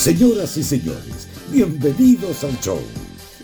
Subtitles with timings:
[0.00, 2.80] Señoras y señores, bienvenidos al show.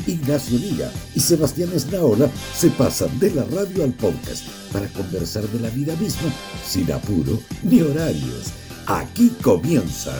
[0.07, 5.61] Ignacio Liga y Sebastián Esnaola se pasan de la radio al podcast para conversar de
[5.61, 6.31] la vida misma
[6.65, 8.53] sin apuro ni horarios.
[8.87, 10.15] Aquí comienza.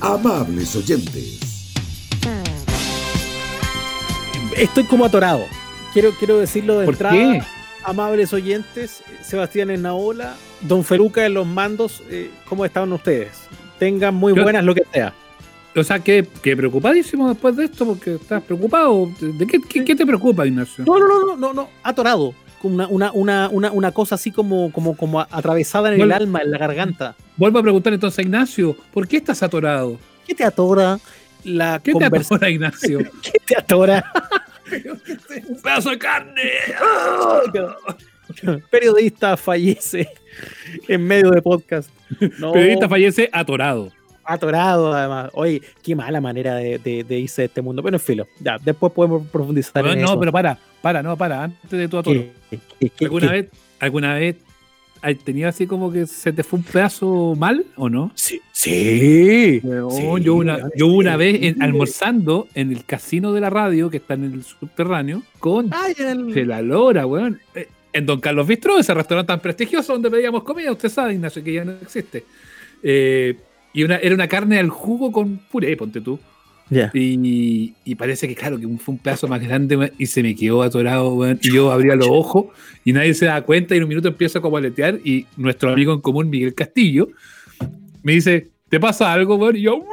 [0.00, 1.40] Amables oyentes.
[4.56, 5.40] Estoy como atorado.
[5.92, 7.16] Quiero, quiero decirlo de ¿Por entrada.
[7.16, 7.42] qué?
[7.82, 13.30] Amables oyentes, Sebastián Esnaola, Don Feruca en los mandos, eh, ¿cómo están ustedes?
[13.80, 15.12] Tengan muy Yo- buenas lo que sea.
[15.76, 19.10] O sea, que, que preocupadísimo después de esto, porque estás preocupado.
[19.20, 20.84] ¿De qué, qué- qué te preocupa, Ignacio?
[20.86, 22.34] No, no, no, no, no, no, atorado.
[22.62, 26.40] Con Una, una, una, una, una cosa así como, como, como atravesada en el alma,
[26.40, 27.14] en la garganta.
[27.36, 29.98] Vuelvo a preguntar entonces a Ignacio, ¿por qué estás atorado?
[30.26, 30.98] ¿Qué te atora
[31.44, 32.98] la ¿Qué te atora, Ignacio?
[33.22, 34.10] ¿Qué te atora?
[35.48, 36.42] ¡Un pedazo de carne!
[38.70, 40.08] Periodista fallece
[40.88, 41.90] en medio de podcast.
[42.38, 43.92] No, Periodista fallece atorado.
[44.26, 45.30] Atorado además.
[45.34, 47.82] Oye, qué mala manera de, de- de irse de este mundo.
[47.82, 50.20] Bueno, en filo, ya, después podemos profundizar No, en no, eso.
[50.20, 52.20] pero para, para, no, para, antes de tu atoro.
[52.50, 53.46] ¿Qué, qué, qué, ¿Alguna vez,
[53.80, 54.36] alguna vez
[55.02, 58.10] has tenido así como que se te fue un pedazo mal o no?
[58.14, 59.60] Sí, sí.
[59.62, 64.14] Yo una, yo una vez en- almorzando en el casino de la radio que está
[64.14, 67.40] en el subterráneo con Ay, el- de la lora, weón.
[67.54, 71.42] Eh, En Don Carlos Bistro, ese restaurante tan prestigioso donde pedíamos comida, usted sabe, Ignacio,
[71.42, 72.24] que ya no existe.
[72.82, 73.36] Eh,
[73.76, 76.18] y una, era una carne al jugo con puré, ponte tú.
[76.94, 80.62] Y, y parece que, claro, que fue un pedazo más grande y se me quedó
[80.62, 81.38] atorado, weón.
[81.40, 82.46] Y yo abría los ojos
[82.84, 85.70] y nadie se da cuenta y en un minuto empiezo como a aletear y nuestro
[85.70, 87.08] amigo en común, Miguel Castillo,
[88.02, 89.54] me dice, ¿te pasa algo, weón?
[89.56, 89.84] Y yo...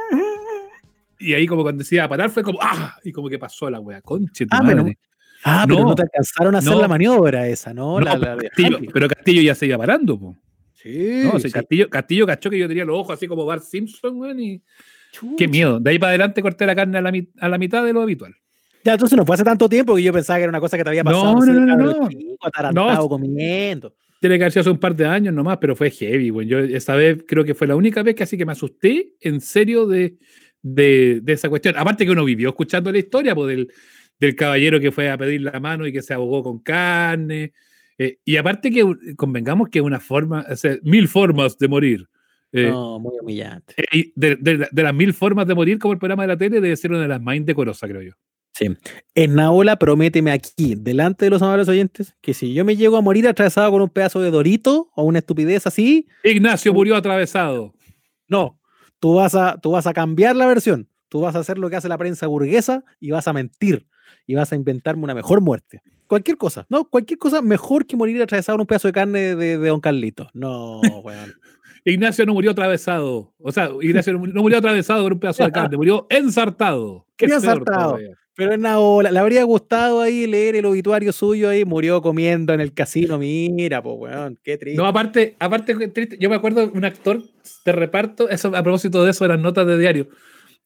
[1.20, 2.96] Y ahí como cuando decía parar fue como, ¡ah!
[3.04, 4.76] Y como que pasó la weá, conche tu Ah, madre.
[4.82, 4.98] pero-
[5.46, 5.88] Ah, pero No.
[5.90, 6.80] no te alcanzaron a hacer No.
[6.80, 8.00] la maniobra esa, ¿no?
[8.00, 10.36] No, la, pero, la de Castillo, pero Castillo ya se iba parando, po.
[10.84, 11.52] Sí, No, o sea, sí.
[11.52, 14.62] Castillo, Castillo cachó que yo tenía los ojos así como Bart Simpson, weón, y
[15.12, 15.34] Chucha.
[15.38, 15.80] qué miedo.
[15.80, 18.34] De ahí para adelante corté la carne a la, a la mitad de lo habitual.
[18.84, 20.84] Ya, entonces no fue hace tanto tiempo que yo pensaba que era una cosa que
[20.84, 21.46] te había No, pasado.
[21.46, 22.08] no, no, no, no.
[22.10, 23.08] chico, atarantado, No.
[23.08, 23.94] comiendo.
[24.20, 26.48] Tiene que haber sido hace un par de años nomás, pero fue heavy, weón.
[26.48, 29.40] Yo esa vez creo que fue la única vez que así que me asusté en
[29.40, 30.16] serio de,
[30.62, 31.74] de, de esa cuestión.
[31.78, 33.72] Aparte que uno vivió escuchando la historia pues, del,
[34.20, 37.52] del caballero que fue a pedir la mano y que se ahogó con carne.
[37.98, 42.08] Eh, y aparte que convengamos que una forma, o sea, mil formas de morir.
[42.52, 43.74] Eh, No, muy humillante.
[43.76, 46.36] Eh, y de, de- de las mil formas de morir, como el programa de la
[46.36, 48.12] tele, debe ser una de las más indecorosas, creo yo.
[48.52, 48.66] Sí.
[49.14, 53.26] Esnaola, prométeme aquí, delante de los amables oyentes, que si yo me llego a morir
[53.26, 57.74] atravesado con un pedazo de dorito o una estupidez así, Ignacio murió atravesado.
[58.28, 58.58] no.
[59.00, 60.88] Tú vas a, tú vas a cambiar la versión.
[61.10, 63.86] Tú vas a hacer lo que hace la prensa burguesa y vas a mentir.
[64.26, 65.82] Y vas a inventarme una mejor muerte.
[66.06, 66.84] Cualquier cosa, ¿no?
[66.84, 70.28] Cualquier cosa mejor que morir atravesado con un pedazo de carne de, de Don Carlito.
[70.34, 71.34] No, weón.
[71.84, 73.34] Ignacio no murió atravesado.
[73.38, 77.06] O sea, Ignacio no murió, atravesado por un pedazo de carne, murió ensartado.
[77.16, 77.98] Peor ensartado.
[78.36, 79.12] Pero es una ola.
[79.12, 81.64] Le habría gustado ahí leer el obituario suyo ahí.
[81.64, 83.16] Murió comiendo en el casino.
[83.18, 84.38] Mira, pues, weón.
[84.42, 84.76] Qué triste.
[84.76, 87.22] No, aparte, aparte, triste, yo me acuerdo un actor
[87.64, 90.08] de reparto, eso a propósito de eso, de las notas de diario.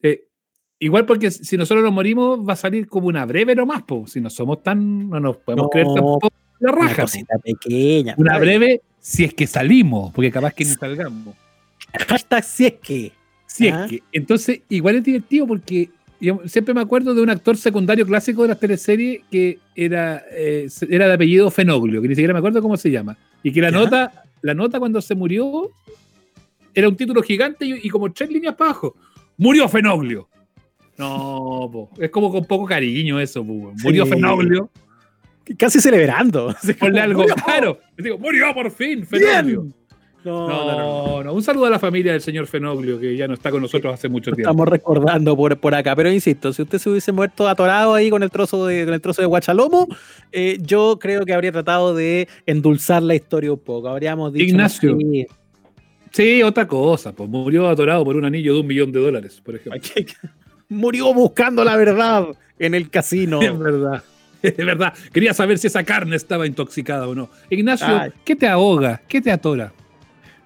[0.02, 0.27] Eh,
[0.80, 4.06] igual porque si nosotros nos morimos, va a salir como una breve nomás, po.
[4.06, 6.28] si no somos tan, no nos podemos No, creer tampoco
[6.60, 6.96] la una raja.
[6.96, 7.02] po.
[7.02, 8.14] cosita pequeña.
[8.18, 11.34] Una Ay, breve si es que salimos, porque capaz que ni salgamos.
[12.08, 13.12] Hashtag si es que.
[13.46, 13.84] Si Ah.
[13.84, 14.02] es que.
[14.12, 15.88] Entonces, igual es divertido porque
[16.20, 20.68] yo siempre me acuerdo de un actor secundario clásico de las teleseries que era, eh,
[20.90, 23.16] era de apellido Fenoglio, que ni siquiera me acuerdo cómo se llama.
[23.42, 25.70] Y que la nota, la nota cuando se murió
[26.74, 28.96] era un título gigante y, y como tres líneas para abajo.
[29.38, 30.28] Murió Fenoglio.
[30.98, 31.90] No, po.
[31.98, 33.72] es como con poco cariño eso, po.
[33.82, 34.10] Murió Sí.
[34.10, 34.70] Fenoglio.
[35.58, 36.54] Casi celebrando.
[36.80, 37.34] Ponle algo ¡murió!
[37.44, 37.78] claro.
[37.96, 39.62] Digo, murió por fin, Fenoglio.
[39.62, 39.74] Bien.
[40.24, 41.24] No, No, no, no, no.
[41.24, 43.94] no, Un saludo a la familia del señor Fenoglio, que ya no está con nosotros
[43.94, 44.50] hace mucho tiempo.
[44.50, 48.22] Estamos recordando por, por acá, pero insisto, si usted se hubiese muerto atorado ahí con
[48.24, 49.86] el trozo de, con el trozo de guachalomo,
[50.32, 53.88] eh, yo creo que habría tratado de endulzar la historia un poco.
[53.88, 54.44] Habríamos dicho.
[54.44, 54.98] Ignacio.
[56.10, 59.54] Sí, otra cosa, pues murió atorado por un anillo de un millón de dólares, por
[59.54, 59.80] ejemplo.
[60.68, 62.26] Murió buscando la verdad
[62.58, 63.40] en el casino.
[63.42, 64.02] Es verdad,
[64.42, 64.94] es verdad.
[65.12, 67.28] Quería saber si esa carne estaba intoxicada o no.
[67.50, 68.12] Ignacio, Ay.
[68.24, 69.02] ¿qué te ahoga?
[69.08, 69.72] ¿Qué te atora?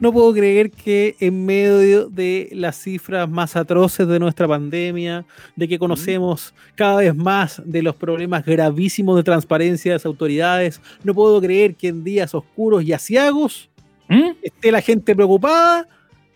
[0.03, 5.25] No puedo creer que en medio de las cifras más atroces de nuestra pandemia,
[5.55, 10.81] de que conocemos cada vez más de los problemas gravísimos de transparencia de las autoridades,
[11.05, 13.71] no puedo creer que en días oscuros y asiagos
[14.09, 14.31] ¿Mm?
[14.43, 15.87] esté la gente preocupada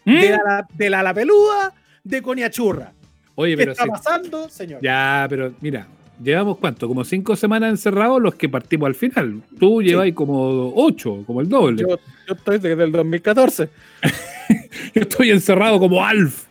[0.05, 0.21] ¿Mm?
[0.21, 1.75] de la, de la, la peluda
[2.05, 2.93] de Coniachurra.
[3.37, 3.91] Oye, ¿Qué pero está sí.
[3.91, 4.81] pasando, señor?
[4.83, 5.87] Ya, pero mira,
[6.23, 9.43] llevamos cuánto, como cinco semanas encerrados los que partimos al final.
[9.59, 11.83] Tú llevas como ocho, como el doble.
[11.83, 13.69] Yo, yo estoy desde el 2014.
[14.95, 16.47] Yo estoy encerrado como Alf.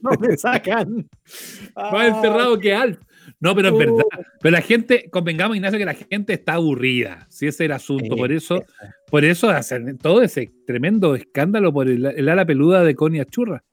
[0.00, 1.08] No, me sacan.
[1.74, 2.98] Más encerrado que Alf.
[3.40, 4.04] No, pero es verdad.
[4.40, 7.26] Pero la gente, convengamos, Ignacio, que la gente está aburrida.
[7.28, 8.16] Si ese es el asunto.
[8.16, 8.64] Por eso,
[9.10, 13.64] por eso hacen todo ese tremendo escándalo por el, ala peluda de Connie Churra.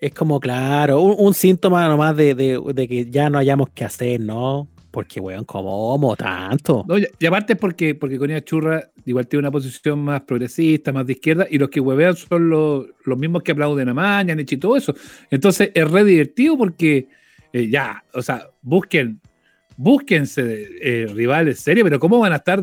[0.00, 4.68] Es como, claro, un, síntoma nomás de, de, que ya no hayamos que hacer, ¿no?
[4.90, 6.86] Porque, weón, ¿cómo tanto?
[7.18, 11.12] y, aparte es porque, porque Conía Churra igual tiene una posición más progresista, más de
[11.12, 12.86] izquierda, y los que huevean son los,
[13.18, 14.94] mismos que aplauden a Maña, y todo eso.
[15.30, 17.08] Entonces es re divertido porque
[17.52, 19.20] eh, ya, o sea, busquen,
[19.76, 22.62] búsquense eh, rivales serios, pero ¿cómo van a estar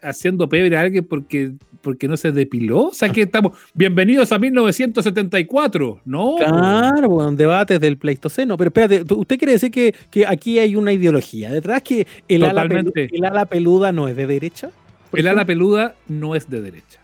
[0.00, 1.52] haciendo pebre a alguien porque,
[1.84, 2.86] porque no se depiló.
[2.86, 3.56] O sea, que estamos.
[3.74, 6.36] Bienvenidos a 1974, ¿no?
[6.38, 8.56] Claro, bueno, debates del Pleistoceno.
[8.56, 11.82] Pero espérate, ¿usted quiere decir que, aquí hay una ideología detrás?
[11.82, 14.70] ¿Que el ala, el ala, peluda no es de derecha?
[15.12, 17.00] El ala peluda no es de derecha.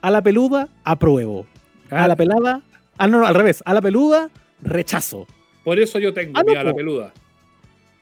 [0.00, 1.46] A la peluda, apruebo.
[1.90, 2.62] A la pelada.
[2.96, 3.62] Ah, no, no, al revés.
[3.66, 4.30] A la peluda,
[4.62, 5.26] rechazo.
[5.64, 7.12] Por eso yo tengo ah, mi ala peluda.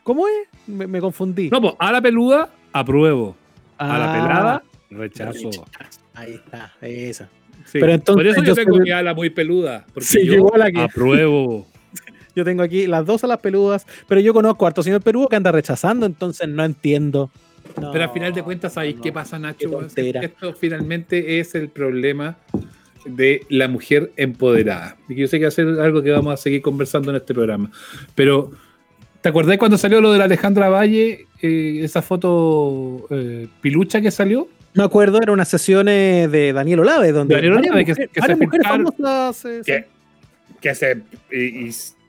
[0.03, 0.69] ¿Cómo es?
[0.69, 1.49] Me, confundí.
[1.49, 3.37] No, pues a la peluda, apruebo
[3.79, 5.51] a la pelada, ah, rechazo.
[6.15, 7.29] Ahí está, esa.
[7.73, 9.87] Pero entonces, por eso yo, tengo mi ala muy peluda.
[9.93, 10.51] Porque yo
[10.81, 11.67] apruebo.
[12.37, 15.37] yo tengo aquí las dos alas peludas, pero yo conozco a harto señor peludo que
[15.37, 17.31] anda rechazando, entonces no entiendo.
[17.93, 19.87] pero al final de cuentas, ¿sabéis qué pasa, Nacho?
[19.97, 22.37] Esto finalmente es el problema
[23.05, 24.97] de la mujer empoderada.
[25.09, 27.35] Y yo sé que va a ser algo que vamos a seguir conversando en este
[27.35, 27.71] programa.
[28.15, 28.53] Pero
[29.23, 34.11] ¿Te acordás cuando salió lo de la Alejandra Valle, eh, esa foto eh, pilucha que
[34.11, 34.49] salió?
[34.75, 39.43] Me acuerdo, era una sesión de Daniel Olave, donde Daniel Olave, que, que, se famosas,
[39.65, 39.85] que,
[40.61, 41.03] que se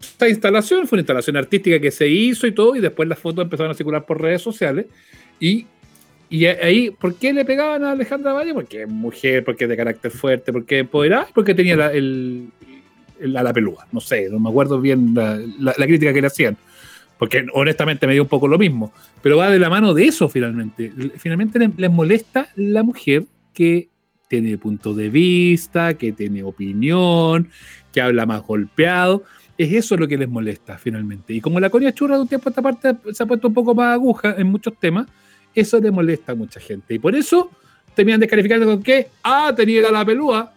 [0.04, 3.44] esta instalación fue una instalación artística que se hizo y todo, y después las fotos
[3.44, 4.86] empezaron a circular por redes sociales.
[5.40, 5.66] Y,
[6.30, 8.54] y ahí, ¿por qué le pegaban a Alejandra Valle?
[8.54, 12.50] Porque es mujer, porque es de carácter fuerte, porque empoderada, porque tenía la, el,
[13.20, 13.88] la, pelúa.
[13.92, 16.58] No sé, no me acuerdo bien la, la crítica que le hacían
[17.18, 20.30] porque honestamente me dio un poco lo mismo, pero va de la mano de eso
[20.30, 20.92] finalmente.
[21.18, 23.90] Finalmente les, molesta la mujer que
[24.28, 27.50] tiene punto de vista, que tiene opinión,
[27.92, 29.24] que habla más golpeado.
[29.58, 31.34] Es eso lo que les molesta finalmente.
[31.34, 33.54] Y como la coña churra de un tiempo a esta parte se ha puesto un
[33.54, 35.08] poco más aguja en muchos temas,
[35.54, 36.96] eso le molesta a mucha gente.
[36.96, 37.52] Y por eso
[37.94, 40.52] terminan descalificando con que, ah, tenía la pelúa,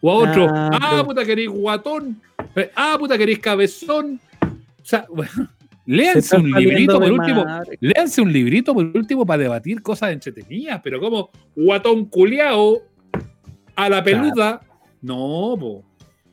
[0.00, 2.20] o a otro, ah, ah puta querés guatón,
[2.56, 4.20] eh, ah, puta querés cabezón.
[4.42, 5.48] O sea, bueno,
[5.86, 7.44] Léanse un librito por último.
[7.80, 12.82] Léanse un librito por último para debatir cosas entretenidas, pero como guatón culeado
[13.74, 14.60] a la peluda.
[15.00, 15.84] No, po.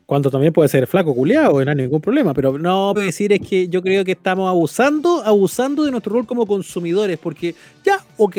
[0.05, 2.33] Cuando también puede ser flaco culeado, no hay ningún problema.
[2.33, 6.25] Pero no, puedo decir es que yo creo que estamos abusando, abusando de nuestro rol
[6.25, 7.53] como consumidores, porque
[7.83, 8.35] ya, ok,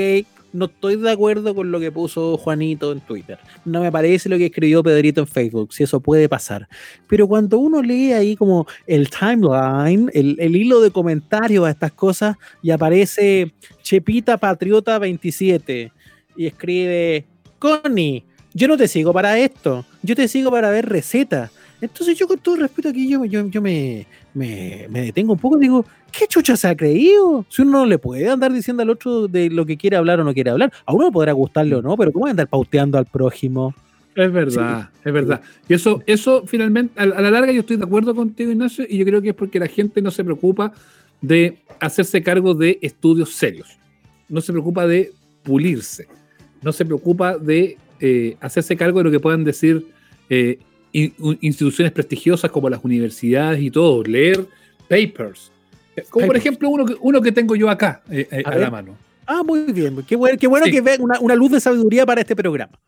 [0.52, 3.38] no estoy de acuerdo con lo que puso Juanito en Twitter.
[3.64, 6.68] No me parece lo que escribió Pedrito en Facebook, si eso puede pasar.
[7.06, 12.36] Pero cuando uno lee ahí como el timeline, el, hilo de comentarios a estas cosas,
[12.62, 13.52] y aparece
[13.82, 15.92] Chepita Patriota 27
[16.36, 17.26] y escribe,
[17.58, 21.50] Connie, yo no te sigo para esto, yo te sigo para ver recetas.
[21.80, 25.60] Entonces yo con todo respeto aquí yo, yo, yo me, me, detengo un poco y
[25.60, 27.44] digo, ¿qué chucha se ha creído?
[27.48, 30.24] Si uno no le puede andar diciendo al otro de lo que quiere hablar o
[30.24, 33.74] no quiere hablar, a uno podrá gustarle o no, pero ¿cómo andar pauteando al prójimo?
[34.14, 35.40] Es verdad, es verdad.
[35.68, 39.04] Y eso, eso finalmente, a, la larga yo estoy de acuerdo contigo, Ignacio, y yo
[39.04, 40.72] creo que es porque la gente no se preocupa
[41.20, 43.78] de hacerse cargo de estudios serios.
[44.28, 45.12] No se preocupa de
[45.42, 46.08] pulirse.
[46.62, 49.86] No se preocupa de eh, hacerse cargo de lo que puedan decir
[50.28, 50.58] eh,
[50.92, 54.46] instituciones prestigiosas como las universidades y todo, leer
[54.88, 55.52] papers.
[56.08, 58.96] Como por ejemplo uno que, uno que tengo yo acá eh, eh, a, la mano.
[59.26, 60.02] Ah, muy bien.
[60.06, 62.78] Qué bueno, qué bueno que vean una, luz de sabiduría para este programa.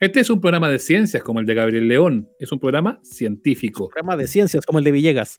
[0.00, 2.28] Este es un programa de ciencias como el de Gabriel León.
[2.38, 3.84] Es un programa científico.
[3.84, 5.38] Un programa de ciencias como el de Villegas.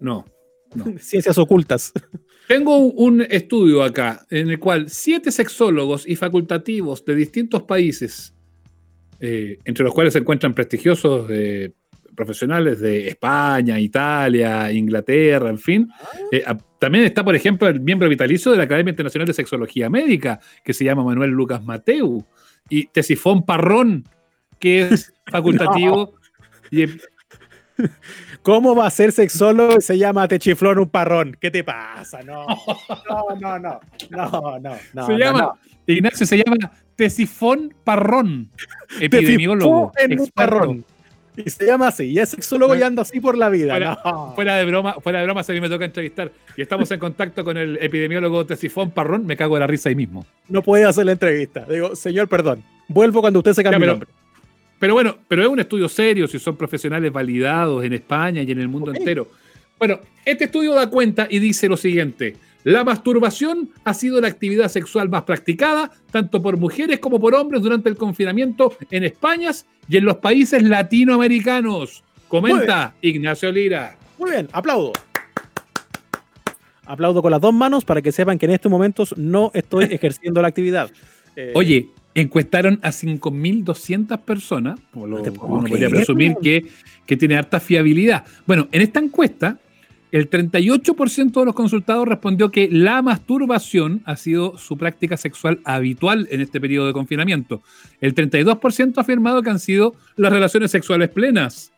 [0.00, 0.24] no,
[1.00, 1.92] Ciencias ocultas.
[2.46, 8.35] Tengo un estudio acá en el cual siete sexólogos y facultativos de distintos países
[9.20, 11.72] eh, entre los cuales se encuentran prestigiosos eh,
[12.14, 15.88] profesionales de España, Italia, Inglaterra, en fin.
[16.32, 16.44] Eh,
[16.78, 20.72] también está, por ejemplo, el miembro vitalicio de la Academia Internacional de Sexología Médica, que
[20.72, 22.24] se llama Manuel Lucas Mateu,
[22.68, 24.04] y Tesifón Parrón,
[24.58, 26.14] que es facultativo.
[28.42, 31.36] ¿Cómo va a ser sexólogo se llama Techiflón un parrón?
[31.38, 32.22] ¿Qué te pasa?
[32.22, 32.46] No,
[33.10, 33.80] no, no, no,
[34.10, 34.76] no, no.
[34.94, 35.52] no se llama,
[35.86, 36.56] Ignacio se llama
[36.96, 38.50] Tesifón Parrón,
[39.00, 39.92] epidemiólogo.
[40.34, 40.84] Parrón.
[41.36, 43.74] Y se llama así, y es sexólogo y anda así por la vida.
[44.34, 46.98] Fuera, de broma, fuera de broma, si a mí me toca entrevistar y estamos en
[46.98, 50.24] contacto con el epidemiólogo Tesifón Parrón, me cago de la risa ahí mismo.
[50.48, 51.66] No puede hacer la entrevista.
[51.68, 54.08] Digo, señor, perdón, vuelvo cuando usted se cambie el nombre.
[54.78, 58.58] pero bueno, pero es un estudio serio, si son profesionales validados en España y en
[58.58, 59.28] el mundo entero.
[59.78, 62.36] Bueno, este estudio da cuenta y dice lo siguiente.
[62.64, 67.62] La masturbación ha sido la actividad sexual más practicada, tanto por mujeres como por hombres
[67.62, 69.52] durante el confinamiento en España
[69.88, 72.02] y en los países latinoamericanos.
[72.26, 73.96] Comenta Ignacio Lira.
[74.18, 74.92] Muy bien, aplaudo.
[76.86, 80.42] Aplaudo con las dos manos para que sepan que en estos momentos no estoy ejerciendo
[80.42, 80.90] la actividad.
[81.36, 86.66] Eh, Oye, encuestaron a 5.200 personas, como lo, uno podría presumir que,
[87.06, 88.24] que tiene harta fiabilidad.
[88.46, 89.60] Bueno, en esta encuesta
[90.12, 96.28] el 38% de los consultados respondió que la masturbación ha sido su práctica sexual habitual
[96.30, 97.62] en este periodo de confinamiento.
[98.00, 101.72] El 32% ha afirmado que han sido las relaciones sexuales plenas.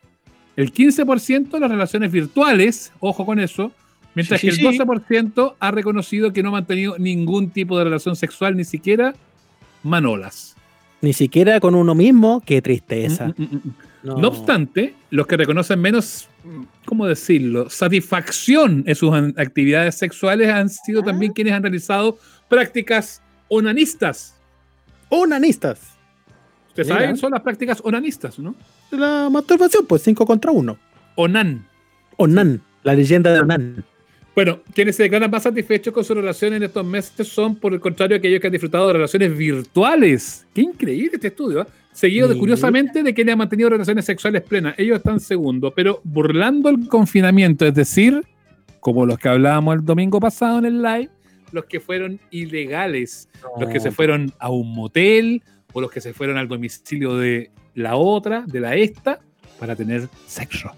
[0.55, 3.71] El 15% las relaciones virtuales, ojo con eso,
[4.15, 8.55] mientras que el 12% ha reconocido que no ha mantenido ningún tipo de relación sexual,
[8.55, 9.15] ni siquiera
[9.83, 10.55] manolas.
[11.01, 13.33] Ni siquiera con uno mismo, qué tristeza.
[13.37, 14.27] Mm, mm, mm, no.
[14.27, 16.28] obstante, los que reconocen menos,
[16.85, 21.33] ¿cómo decirlo?, satisfacción en sus actividades sexuales han sido también ah.
[21.35, 22.17] quienes han realizado
[22.47, 24.35] prácticas onanistas.
[25.09, 25.97] Onanistas.
[26.69, 28.55] Ustedes saben, son las prácticas onanistas, ¿no?
[28.91, 30.77] La masturbación, pues 5 contra 1.
[31.15, 31.67] Onan.
[32.17, 33.85] Onan, la leyenda de Onan.
[34.35, 37.79] Bueno, quienes se declaran más satisfechos con su relación en estos meses son, por el
[37.79, 40.47] contrario, aquellos que han disfrutado de relaciones virtuales.
[40.53, 41.63] Qué increíble este estudio.
[41.63, 41.65] ¿eh?
[41.91, 44.75] Seguido de, curiosamente de quienes han mantenido relaciones sexuales plenas.
[44.77, 48.23] Ellos están segundo, pero burlando el confinamiento, es decir,
[48.79, 51.09] como los que hablábamos el domingo pasado en el live,
[51.51, 53.27] los que fueron ilegales,
[53.59, 55.43] los que se fueron a un motel
[55.73, 59.19] o los que se fueron al domicilio de la otra, de la esta,
[59.59, 60.71] para tener sexo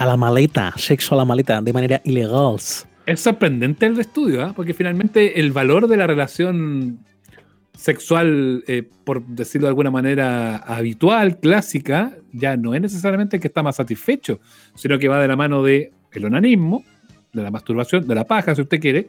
[0.00, 2.56] a la maleta, sexo a la maleta, de manera ilegal.
[3.04, 4.52] Es sorprendente el estudio, ¿eh?
[4.56, 7.00] porque finalmente el valor de la relación
[7.80, 13.62] sexual, eh, por decirlo de alguna manera, habitual, clásica, ya no es necesariamente que está
[13.62, 14.38] más satisfecho,
[14.74, 16.84] sino que va de la mano de el onanismo,
[17.32, 19.08] de la masturbación, de la paja, si usted quiere,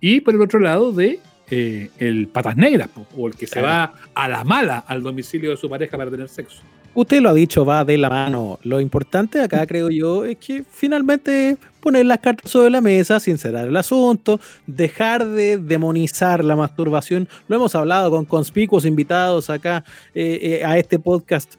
[0.00, 1.18] y por el otro lado de
[1.50, 5.56] eh, el patas negras, o el que se va a la mala al domicilio de
[5.56, 6.62] su pareja para tener sexo.
[6.94, 8.58] Usted lo ha dicho, va de la mano.
[8.64, 13.66] Lo importante acá, creo yo, es que finalmente poner las cartas sobre la mesa, sincerar
[13.66, 17.28] el asunto, dejar de demonizar la masturbación.
[17.48, 19.84] Lo hemos hablado con conspicuos invitados acá
[20.14, 21.54] eh, eh, a este podcast.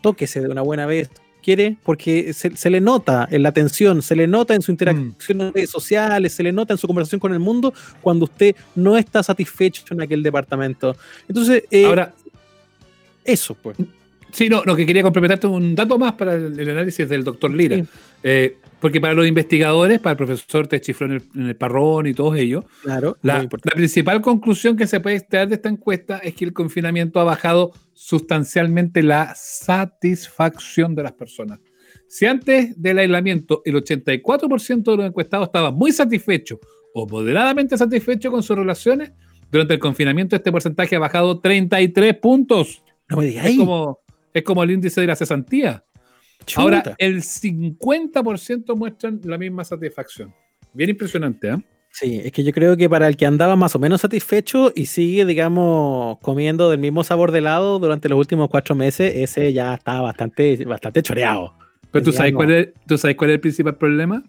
[0.00, 1.10] Tóquese de una buena vez.
[1.42, 1.76] ¿Quiere?
[1.82, 5.40] Porque se, le nota en la atención, se le nota en su interacción mm.
[5.40, 8.96] en redes sociales, se le nota en su conversación con el mundo cuando usted no
[8.96, 10.96] está satisfecho en aquel departamento.
[11.28, 12.12] Entonces, eh, ahora,
[13.24, 13.76] eso pues.
[14.32, 17.82] Sí, no, lo que quería complementarte un dato más para el, análisis del doctor Lira.
[18.22, 22.64] Eh, porque para los investigadores, para el profesor Techifló en el, Parrón y todos ellos,
[22.82, 27.18] claro, la, principal conclusión que se puede extraer de esta encuesta es que el confinamiento
[27.18, 31.58] ha bajado sustancialmente la satisfacción de las personas.
[32.08, 36.60] Si antes del aislamiento el 84% de los encuestados estaba muy satisfecho
[36.94, 39.12] o moderadamente satisfecho con sus relaciones,
[39.50, 42.82] durante el confinamiento este porcentaje ha bajado 33 puntos.
[43.08, 43.46] No me digas.
[43.46, 44.00] Es como,
[44.38, 45.84] es como el índice de la cesantía.
[46.56, 50.32] Ahora, el 50% muestran la misma satisfacción.
[50.72, 51.56] Bien impresionante, ¿eh?
[51.90, 54.86] Sí, es que yo creo que para el que andaba más o menos satisfecho y
[54.86, 59.74] sigue, digamos, comiendo del mismo sabor de helado durante los últimos cuatro meses, ese ya
[59.74, 61.54] está bastante, bastante choreado.
[61.90, 64.22] Pero ¿tú sabes, cuál es, ¿tú sabes cuál es el principal problema?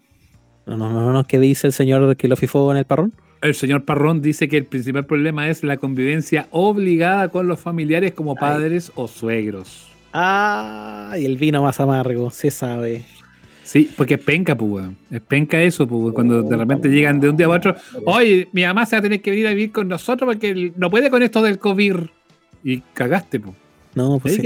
[0.66, 3.12] No, no, no, no, ¿qué dice el señor que lo fifó en el parrón?
[3.42, 8.12] El señor Parrón dice que el principal problema es la convivencia obligada con los familiares
[8.12, 9.89] como padres o suegros.
[10.12, 13.04] Ah, y el vino más amargo, se sabe.
[13.62, 17.36] Sí, porque es penca, pues, Es penca eso, pues, cuando de repente llegan de un
[17.36, 17.76] día a otro.
[18.04, 20.90] Oye, mi mamá se va a tener que venir a vivir con nosotros porque no
[20.90, 21.96] puede con esto del COVID.
[22.64, 23.54] Y cagaste, pues.
[23.94, 24.40] No, pues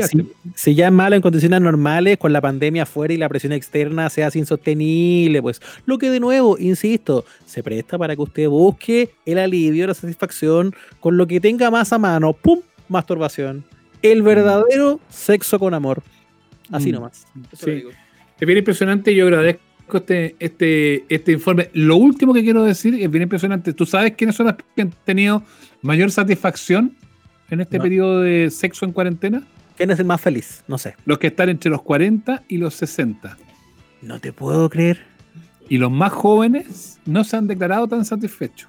[0.55, 4.09] si, ya es malo en condiciones normales, con la pandemia afuera y la presión externa
[4.09, 9.11] se hace insostenible, pues lo que de nuevo, insisto, se presta para que usted busque
[9.27, 12.61] el alivio, la satisfacción con lo que tenga más a mano, ¡pum!
[12.89, 13.65] Masturbación
[14.05, 16.03] el verdadero sexo con amor.
[16.71, 16.95] Así mm.
[16.95, 17.27] nomás.
[17.53, 17.85] sí.
[18.39, 19.15] Es bien impresionante.
[19.15, 21.71] Yo agradezco este, este, este informe.
[21.73, 23.73] Lo último que quiero decir es bien impresionante.
[23.73, 25.43] ¿Tú sabes quiénes son los que han tenido
[25.83, 26.97] mayor satisfacción
[27.51, 29.43] en este periodo de sexo en cuarentena?
[29.77, 30.63] ¿Quién es el más feliz?
[30.69, 30.95] No sé.
[31.05, 33.39] Los que están entre los 40 y los 60.
[34.03, 35.01] No te puedo creer.
[35.69, 38.69] Y los más jóvenes no se han declarado tan satisfechos.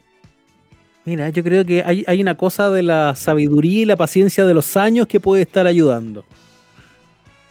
[1.06, 4.56] Mira, yo creo que hay, hay, una cosa de la sabiduría y la paciencia de
[4.56, 6.26] los años que puede estar ayudando.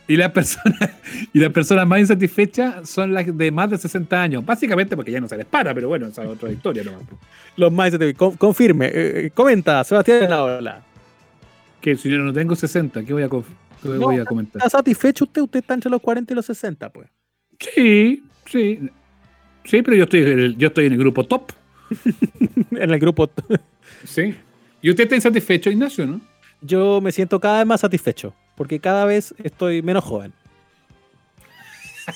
[0.06, 0.90] Y las personas,
[1.32, 4.44] y las personas más insatisfechas son las de más de 60 años.
[4.44, 6.82] Básicamente porque ya no se les para, pero bueno, esa es otra historia.
[7.56, 8.36] Los más insatisfechos.
[8.36, 8.86] confirme.
[8.86, 8.92] Eh,
[9.26, 10.82] eh, comenta, Sebastián la
[11.80, 14.60] Que si yo no tengo 60, ¿qué voy a voy a comentar.
[14.60, 15.42] ¿Está satisfecho usted?
[15.42, 17.08] Usted está entre los 40 y los 60, pues.
[17.58, 18.90] Sí, sí.
[19.64, 21.52] Sí, pero yo estoy, yo estoy en el grupo top.
[22.70, 23.30] en el grupo.
[24.04, 24.34] Sí.
[24.82, 26.20] Y usted está insatisfecho, Ignacio, ¿no?
[26.60, 30.32] Yo me siento cada vez más satisfecho, porque cada vez estoy menos joven.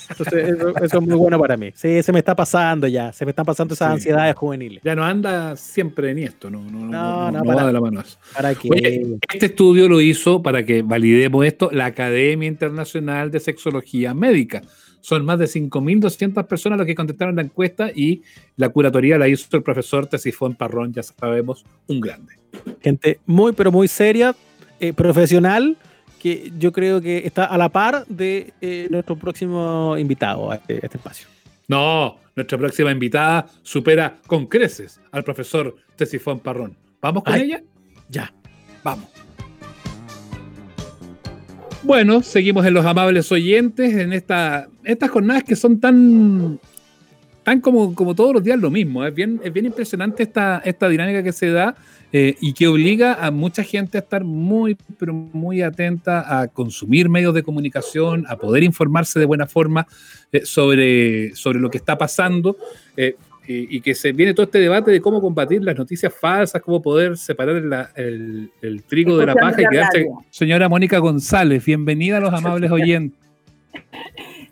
[0.07, 1.71] Entonces, eso, eso es muy bueno para mí.
[1.73, 3.11] Sí, se me está pasando ya.
[3.11, 3.93] Se me están pasando esas Sí.
[3.93, 4.83] ansiedades juveniles.
[4.83, 7.67] Ya no anda siempre en esto, no, no, no, No, no, no, no para- va
[7.67, 8.17] de la mano eso.
[8.35, 8.69] ¿Para qué?
[8.71, 14.61] Oye, este estudio lo hizo, para que validemos esto, la Academia Internacional de Sexología Médica.
[15.01, 18.21] Son más de 5.200 personas las que contestaron la encuesta y
[18.57, 22.33] la curatoría la hizo el profesor Tesifón Parrón, ya sabemos, un grande.
[22.81, 24.35] Gente muy, pero muy seria,
[24.79, 25.77] eh, profesional,
[26.19, 30.73] que yo creo que está a la par de eh, nuestro próximo invitado a este,
[30.75, 31.27] a este espacio.
[31.67, 36.75] No, nuestra próxima invitada supera con creces al profesor Tesifón Parrón.
[37.01, 37.43] ¿Vamos con Ay.
[37.43, 37.63] ella?
[38.09, 38.33] Ya.
[38.83, 39.18] Vamos.
[41.83, 46.59] Bueno, seguimos en los amables oyentes en esta, estas jornadas que son tan,
[47.43, 49.05] tan como, como todos los días lo mismo.
[49.05, 51.75] Es bien, es bien impresionante esta, esta dinámica que se da
[52.11, 57.07] eh, y que obliga a mucha gente a estar muy, pero muy atenta a consumir
[57.07, 59.87] medios de comunicación, a poder informarse de buena forma
[60.33, 62.57] eh, sobre, sobre lo que está pasando.
[62.97, 63.15] eh,
[63.49, 66.81] y, y que se viene todo este debate de cómo combatir las noticias falsas, cómo
[66.83, 69.97] poder separar la- el, el trigo de la paja y quedarse.
[69.99, 70.23] radio.
[70.29, 73.19] Señora Mónica González, bienvenida a los amables oyentes.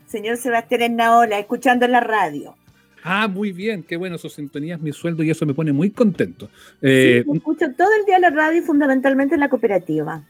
[0.07, 2.55] Señor Sebastián Ennaola, escuchando en la radio.
[3.03, 5.91] Ah, muy bien, qué bueno, su sintonía es mi sueldo y eso me pone muy
[5.91, 6.49] contento.
[6.81, 10.23] Eh, Sí, escucho todo el día la radio y fundamentalmente en la cooperativa.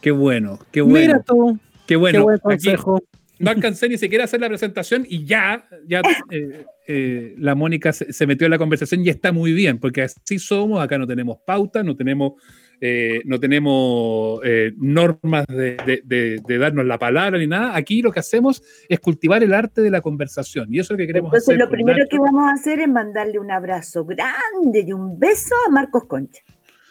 [0.00, 2.18] Qué bueno, qué bueno, Mira tú, qué bueno.
[2.18, 3.02] qué buen consejo.
[3.50, 8.12] Alcancé ni siquiera a hacer la presentación y ya, ya eh, eh, la Mónica se,
[8.12, 11.38] se metió en la conversación y está muy bien, porque así somos, acá no tenemos
[11.44, 12.34] pauta, no tenemos,
[12.80, 14.40] eh, no tenemos
[14.76, 17.74] normas de, de- de- de darnos la palabra ni nada.
[17.76, 21.02] Aquí lo que hacemos es cultivar el arte de la conversación y eso es lo
[21.02, 21.58] que queremos Entonces hacer.
[21.58, 25.54] lo con primero que vamos a hacer es mandarle un abrazo grande y un beso
[25.66, 26.42] a Marcos Concha.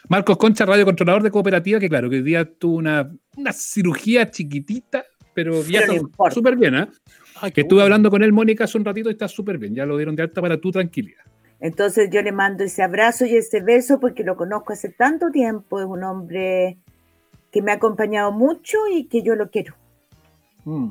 [0.08, 4.30] Marcos Concha, radio controlador de cooperativa, que claro, que hoy día tuvo una, una cirugía
[4.30, 5.02] chiquitita,
[5.34, 5.62] pero
[5.94, 6.34] importa.
[6.34, 6.74] súper bien.
[7.40, 7.84] Ay, Que estuve bueno.
[7.84, 9.74] hablando con él, Mónica, hace un ratito y está súper bien.
[9.74, 11.22] Ya lo dieron de alta para tu tranquilidad.
[11.60, 15.80] Entonces yo le mando ese abrazo y ese beso porque lo conozco hace tanto tiempo.
[15.80, 16.78] Es un hombre
[17.50, 19.74] que me ha acompañado mucho y que yo lo quiero.
[20.64, 20.88] Mm.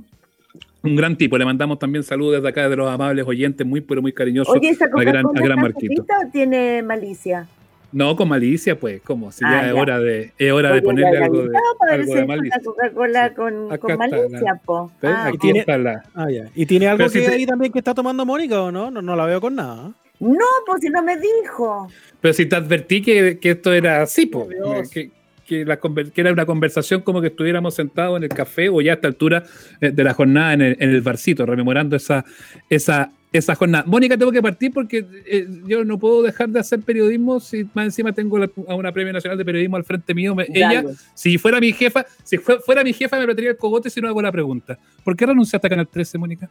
[0.84, 1.38] Un gran tipo.
[1.38, 4.56] Le mandamos también saludos desde acá de los amables oyentes, muy, pero muy cariñosos.
[4.56, 5.26] Oye, ¿esa al gran,
[5.60, 5.94] Marquito.
[5.96, 7.48] solita o tiene malicia?
[7.94, 9.32] No, con malicia, pues, ¿cómo?
[9.32, 9.82] Si ya Ah, es ya.
[9.82, 11.50] hora de, es hora de ponerle la algo de,
[11.92, 12.60] algo de malicia.
[12.64, 13.36] Coca-Cola Sí.
[13.36, 14.92] con, Acá con malicia, po.
[15.02, 15.12] ¿Ves?
[15.16, 16.04] Ah, Aquí tiene- está la.
[16.16, 16.50] Ah, ya.
[16.56, 18.90] ¿Y tiene algo si que te- ahí también que está tomando Mónica o no?
[18.92, 19.92] No, no la veo con nada.
[20.20, 21.88] No, pues si no me dijo.
[22.20, 24.48] Pero si te advertí que, que esto era así, po,
[24.92, 25.12] que,
[25.46, 28.94] que, la que era una conversación como que estuviéramos sentados en el café o ya
[28.94, 29.44] a esta altura
[29.82, 32.24] eh, de la jornada en el, en el barcito, rememorando esa,
[32.70, 33.84] esa, esa jornada.
[33.88, 37.86] Mónica, tengo que partir porque eh, yo no puedo dejar de hacer periodismo si más
[37.86, 40.36] encima tengo la- a una Premio Nacional de Periodismo al frente mío.
[40.36, 40.84] Me- ella,
[41.15, 44.08] si fuera mi jefa, si fue- fuera mi jefa, me metería el cogote si no
[44.08, 44.78] hago la pregunta.
[45.04, 46.50] ¿Por qué renunciaste a Canal 13, Mónica?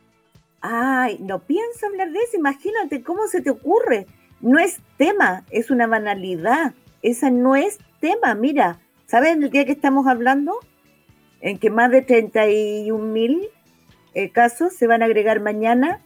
[0.61, 2.37] Ay, no pienso hablar de eso.
[2.37, 4.07] Imagínate cómo se te ocurre.
[4.41, 6.75] No es tema, es una banalidad.
[7.03, 8.35] Esa no es tema.
[8.35, 10.55] Mira, ¿sabes el día que estamos hablando?
[11.41, 13.49] En que más de 31 mil
[14.15, 16.01] eh, casos se van a agregar mañana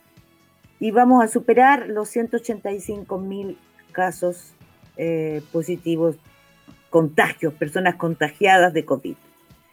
[0.81, 3.57] y vamos a superar los 185 mil
[3.93, 4.53] casos
[4.97, 6.17] eh, positivos,
[6.91, 9.15] contagios, personas contagiadas de COVID.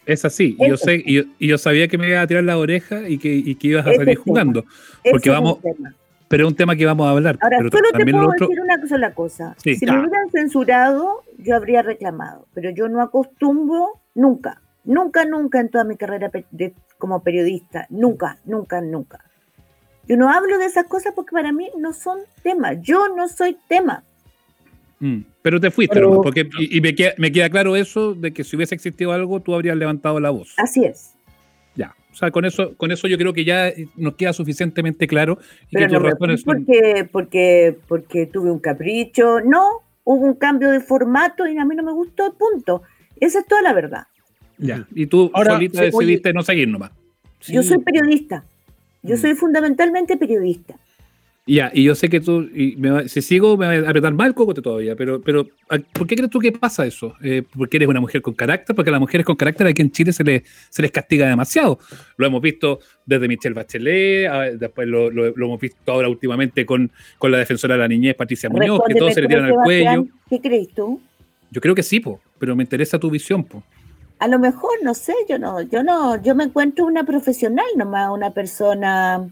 [0.05, 2.43] Es así, y yo sé, y yo, y yo sabía que me iba a tirar
[2.43, 4.65] la oreja y que, y que ibas a Ese salir jugando,
[5.09, 5.93] Porque vamos- tema.
[6.27, 7.37] pero es un tema que vamos a hablar.
[7.39, 9.55] Ahora, pero solo te puedo otro, decir una sola cosa.
[9.63, 12.47] Sí, si me hubieran censurado, yo habría reclamado.
[12.53, 18.39] Pero yo no acostumbro nunca, nunca, nunca en toda mi carrera de- como periodista, nunca,
[18.45, 19.19] nunca, nunca.
[20.07, 22.77] Yo no hablo de esas cosas porque para mí no son temas.
[22.81, 24.03] Yo no soy tema.
[24.99, 28.13] Mm, pero te fuiste, Pero- nomás, porque, y, y me, queda, me queda claro eso
[28.13, 30.53] de que si hubiese existido algo, tú habrías levantado la voz.
[30.57, 31.13] Así es.
[31.75, 31.95] Ya.
[32.11, 35.39] O sea, con eso, con eso yo creo que ya eh, nos queda suficientemente claro
[35.69, 36.63] y Pero que no razones son.
[36.65, 39.41] porque, porque, porque tuve un capricho.
[39.41, 42.83] No, hubo un cambio de formato y a mí no me gustó, punto.
[43.19, 44.03] Esa es toda la verdad.
[44.57, 44.85] Ya.
[44.93, 46.91] Y tú Ahora, solita decidiste no seguir nomás.
[47.47, 47.69] Yo Sí.
[47.69, 48.45] soy periodista.
[49.03, 49.19] Yo Mm.
[49.19, 50.75] soy fundamentalmente periodista.
[51.45, 54.13] Ya, y yo sé que tú, y me va- si sigo, me va a apretar
[54.13, 57.15] mal el cocote todavía, pero, pero ¿a- ¿por qué crees tú que pasa eso?
[57.21, 58.73] Eh, ¿Porque eres una mujer con carácter?
[58.73, 61.79] Porque a las mujeres con carácter aquí en Chile se les, se les castiga demasiado.
[62.15, 66.65] Lo hemos visto desde Michelle Bachelet, a- después lo, lo- lo hemos visto ahora últimamente
[66.65, 69.55] con, con la defensora de la niñez, Patricia Muñoz, que todos se le tiran al
[69.65, 70.07] cuello.
[70.29, 71.01] ¿Qué crees tú?
[71.51, 73.43] Yo creo que sí, po, pero me interesa tu visión.
[73.43, 73.61] Po.
[74.23, 78.09] A lo mejor, no sé, yo no, yo no, yo me encuentro una profesional nomás,
[78.09, 79.29] una persona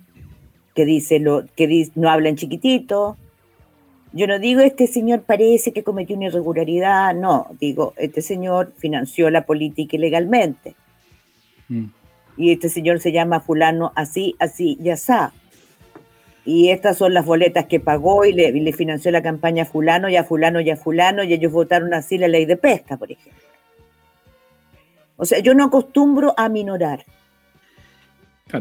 [0.76, 3.16] que dice lo, que dice, no habla en chiquitito.
[4.12, 9.30] Yo no digo este señor parece que cometió una irregularidad, no, digo, este señor financió
[9.30, 10.76] la política ilegalmente.
[11.70, 11.86] Mm.
[12.36, 15.32] Y este señor se llama fulano así, así, ya está.
[16.44, 19.68] Y estas son las boletas que pagó y le, y le financió la campaña a
[19.68, 22.98] fulano y a fulano y a fulano y ellos votaron así la ley de pesca,
[22.98, 23.51] por ejemplo.
[25.22, 27.06] O sea, yo no acostumbro a minorar.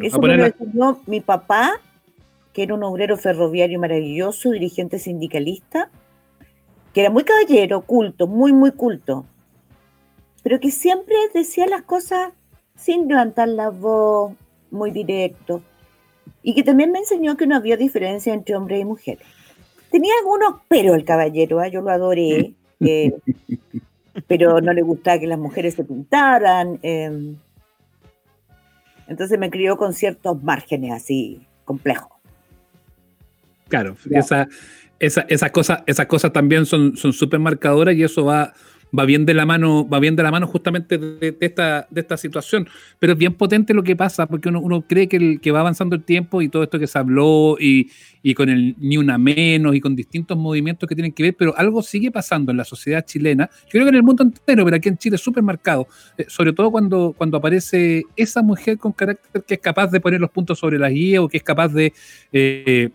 [0.02, 1.80] Eso me lo enseñó mi papá,
[2.52, 5.90] que era un obrero ferroviario maravilloso, dirigente sindicalista,
[6.92, 9.24] que era muy caballero, culto, muy, muy culto,
[10.42, 12.32] pero que siempre decía las cosas
[12.76, 14.34] sin levantar la voz,
[14.70, 15.62] muy directo,
[16.42, 19.26] y que también me enseñó que no había diferencia entre hombres y mujeres.
[19.90, 21.70] Tenía algunos pero el caballero, ¿eh?
[21.70, 22.52] yo lo adoré.
[22.82, 23.12] Eh,
[24.26, 26.78] pero no le gustaba que las mujeres se pintaran.
[26.82, 27.36] Em,
[29.08, 32.12] entonces me crió con ciertos márgenes así complejos.
[33.68, 34.48] Claro, esa,
[34.98, 38.52] esa, esas cosas, esas cosas también son súper marcadoras y eso va,
[38.96, 42.16] va bien de la mano, va bien de la mano justamente de, esta, de esta
[42.16, 42.68] situación.
[42.98, 45.96] Pero es bien potente lo que pasa, porque uno, cree que, el, que va avanzando
[45.96, 47.90] el tiempo y todo esto que se habló y,
[48.34, 51.82] con el ni una menos y con distintos movimientos que tienen que ver, pero algo
[51.82, 54.88] sigue pasando en la sociedad chilena, yo creo que en el mundo entero, pero aquí
[54.88, 59.42] en Chile es súper marcado, eh, sobre todo cuando, cuando aparece esa mujer con carácter
[59.42, 61.92] que es capaz de poner los puntos sobre las guías o que es capaz de...
[62.32, 62.90] Eh,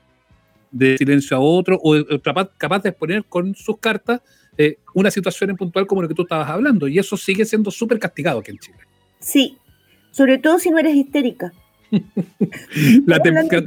[0.71, 4.21] de silencio a otro o, capaz de exponer con sus cartas
[4.58, 6.88] eh, una situación en puntual como lo que tú estabas hablando.
[6.88, 8.78] Y eso sigue siendo súper castigado aquí en Chile.
[9.20, 9.58] Sí,
[10.12, 11.54] sobre todo si no eres histérica.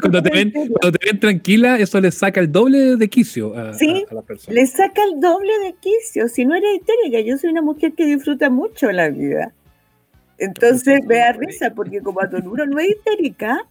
[0.01, 4.55] cuando, te ven, tranquila, eso le saca el doble de quicio a, sí, la persona.
[4.55, 6.29] Le saca el doble de quicio.
[6.29, 9.53] Si no eres histérica, yo soy una mujer que disfruta mucho la vida.
[10.38, 13.66] Entonces me da risa, porque como uno no es histérica,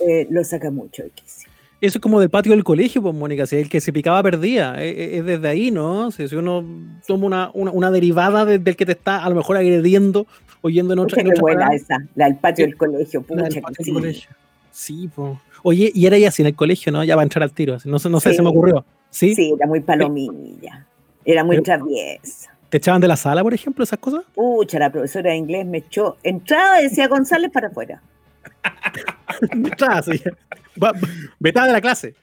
[0.00, 1.51] eh, lo saca mucho de quicio.
[1.82, 4.76] Eso es como del patio del colegio, pues, Mónica, si el que se picaba perdía,
[4.78, 6.12] e, e, es, desde ahí, ¿no?
[6.12, 6.64] Si, uno
[7.08, 10.24] toma una, derivada del que te está a lo mejor agrediendo
[10.60, 11.24] o yendo en otra.
[11.24, 13.48] Qué buena esa, la del patio del colegio, pucha,
[13.80, 13.92] sí.
[13.92, 14.30] colegio.
[14.70, 15.36] Sí, pues.
[15.64, 17.02] Oye, y era ya así en el colegio, ¿no?
[17.02, 18.84] Ya va a entrar al tiro, no, no sé, se me ocurrió.
[19.10, 20.86] Sí, sí era muy palomilla,
[21.24, 22.56] era muy traviesa.
[22.68, 24.22] ¿Te echaban de la sala, por ejemplo, esas cosas?
[24.36, 28.00] Pucha, la profesora de inglés me echó, entraba y decía González para afuera.
[31.40, 32.14] Vetada de la clase.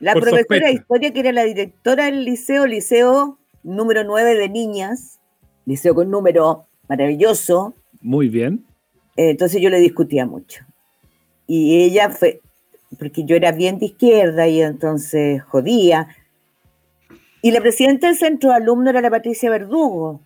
[0.00, 5.20] La profesora de historia, que era la directora del liceo, liceo número 9 de niñas,
[5.64, 7.74] liceo con número maravilloso.
[8.00, 8.64] Muy bien.
[9.16, 10.64] Eh, entonces yo le discutía mucho.
[11.46, 12.40] Y ella fue,
[12.98, 16.08] porque yo era bien de izquierda y entonces jodía.
[17.42, 20.20] Y la presidenta del centro de alumnos era la Patricia Verdugo.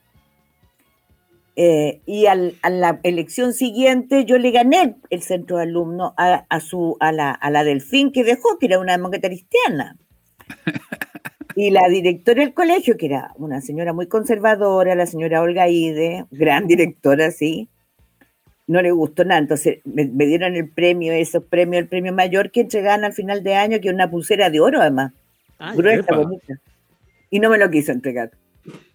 [1.61, 6.97] Eh, y a la elección siguiente yo le gané el centro de alumnos a, su,
[7.01, 9.97] a, la, a la Delfín que dejó, que era una demócrata cristiana.
[11.57, 16.25] Y la directora del colegio, que era una señora muy conservadora, la señora Olga Ide,
[16.31, 17.69] gran directora, sí,
[18.69, 19.41] no le gustó nada.
[19.41, 23.57] Entonces me, dieron el premio, esos premios, el premio mayor que entregaban al final de
[23.57, 25.15] año, que es una pulsera de oro además,
[25.75, 26.61] gruesa, bonita.
[27.29, 28.31] Y no me lo quiso entregar.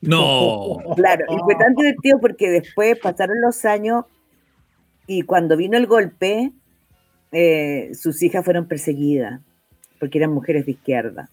[0.02, 0.78] No.
[0.96, 4.06] Claro, y fue tan divertido porque después pasaron los años
[5.08, 6.52] y cuando vino el golpe,
[7.32, 9.42] eh, sus hijas fueron perseguidas
[10.00, 11.30] porque eran mujeres de izquierda.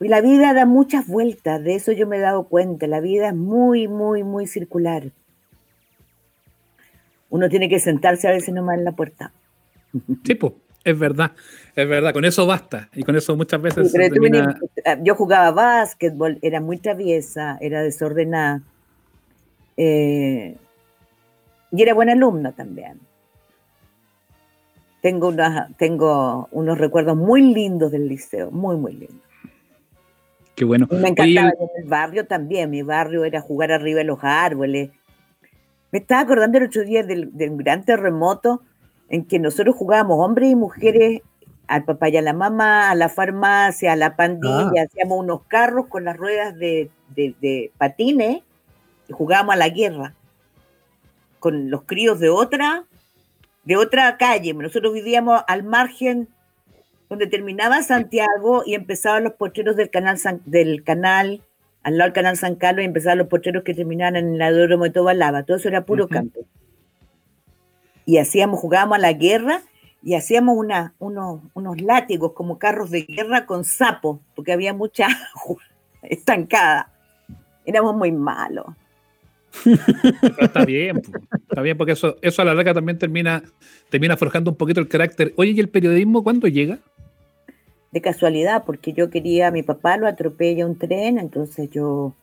[0.00, 2.86] Y la vida da muchas vueltas, de eso yo me he dado cuenta.
[2.86, 5.10] La vida es muy, muy, muy circular.
[7.28, 9.32] Uno tiene que sentarse a veces nomás en la puerta.
[10.22, 11.32] Tipo, es verdad.
[11.74, 12.88] Es verdad, con eso basta.
[12.94, 13.94] Y con eso muchas veces.
[14.84, 18.62] Ah, yo jugaba básquetbol, era muy traviesa, era desordenada.
[19.76, 20.56] Eh,
[21.70, 23.00] y era buena alumna también.
[25.00, 25.34] Tengo,
[25.78, 29.26] tengo unos recuerdos muy lindos del liceo, muy, muy lindos.
[30.54, 30.86] Qué bueno.
[30.90, 32.68] me encantaba en el barrio también.
[32.68, 34.90] Mi barrio era jugar arriba de los árboles.
[35.90, 38.62] Me estaba acordando el otro día del, del gran terremoto
[39.08, 41.22] en que nosotros jugábamos hombres y mujeres
[41.70, 44.82] al papá y a la mamá, a la farmacia, a la pandilla, ah.
[44.82, 46.90] hacíamos unos carros con las ruedas de,
[47.78, 48.42] patines
[49.08, 50.14] y jugábamos a la guerra
[51.38, 52.86] con los críos de otra,
[53.62, 54.52] de otra calle.
[54.52, 56.28] Nosotros vivíamos al margen
[57.08, 61.40] donde terminaba Santiago y empezaban los pocheros del canal del canal,
[61.84, 64.84] al lado del canal San Carlos y empezaban los pocheros que terminaban en el aeródromo
[64.84, 65.44] de Tobalaba.
[65.44, 66.40] Todo eso era puro campo.
[68.06, 69.62] Y hacíamos, jugábamos a la guerra
[70.02, 75.06] y hacíamos una, unos, unos látigos como carros de guerra con sapos, porque había mucha
[75.06, 75.62] agua
[76.02, 76.90] estancada.
[77.64, 78.66] Éramos muy malos.
[80.38, 81.02] está bien,
[81.48, 83.42] está bien, porque eso, eso a la larga también termina,
[83.90, 85.34] termina forjando un poquito el carácter.
[85.36, 86.78] Oye, ¿y el periodismo cuándo llega?
[87.90, 92.14] De casualidad, porque yo quería, mi papá lo atropella un tren, entonces yo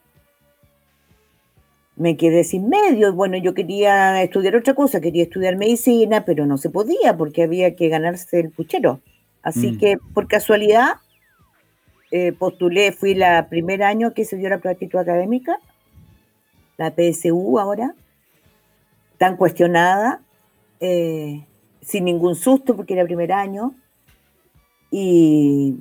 [1.98, 3.12] me quedé sin medio.
[3.14, 7.76] Bueno, yo quería estudiar otra cosa, quería estudiar medicina, pero no se podía porque había
[7.76, 9.02] que ganarse el puchero.
[9.42, 9.78] Así Mm.
[9.78, 10.98] que por casualidad
[12.12, 15.60] eh, postulé, fui la primer año que se dio la práctica académica,
[16.78, 17.96] la PSU ahora,
[19.18, 20.22] tan cuestionada,
[20.80, 21.44] eh,
[21.82, 23.74] sin ningún susto porque era primer año.
[24.90, 25.76] Y,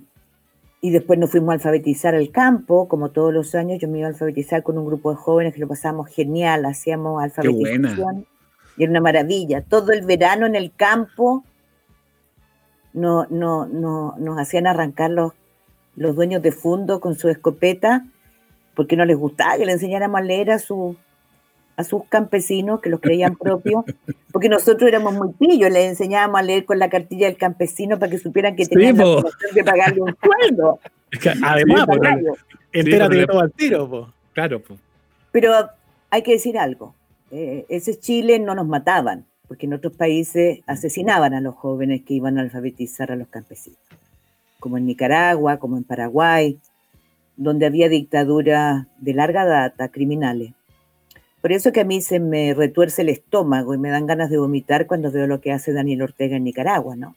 [0.87, 4.07] y después nos fuimos a alfabetizar al campo, como todos los años, yo me iba
[4.07, 8.25] a alfabetizar con un grupo de jóvenes que lo pasábamos genial, hacíamos alfabetización
[8.77, 9.63] y era una maravilla.
[9.63, 11.43] Todo el verano en el campo
[12.93, 15.33] no, no, no, nos hacían arrancar los,
[15.97, 18.07] los dueños de fondo con su escopeta
[18.77, 20.95] porque no les gustaba que le enseñáramos a leer a, su,
[21.77, 23.85] a sus campesinos que los creían propios,
[24.33, 28.11] porque nosotros éramos muy pillos, les enseñábamos a leer con la cartilla del campesino para
[28.11, 29.23] que supieran que Sí, tenían po.
[29.55, 30.81] de pagarle un sueldo.
[31.45, 32.37] Además, Sí, po,
[32.73, 34.13] entérate todo al tiro, po.
[34.33, 34.63] Claro.
[35.33, 35.53] Pero
[36.11, 36.95] hay que decir algo,
[37.31, 42.15] eh, ese Chile no nos mataban, porque en otros países asesinaban a los jóvenes que
[42.15, 43.79] iban a alfabetizar a los campesinos,
[44.61, 46.59] como en Nicaragua, como en Paraguay,
[47.37, 50.53] donde había dictaduras de larga data, criminales.
[51.41, 54.39] Por eso que a mí se me retuerce el estómago y me dan ganas de
[54.39, 57.15] vomitar cuando veo lo que hace Daniel Ortega en Nicaragua, ¿no?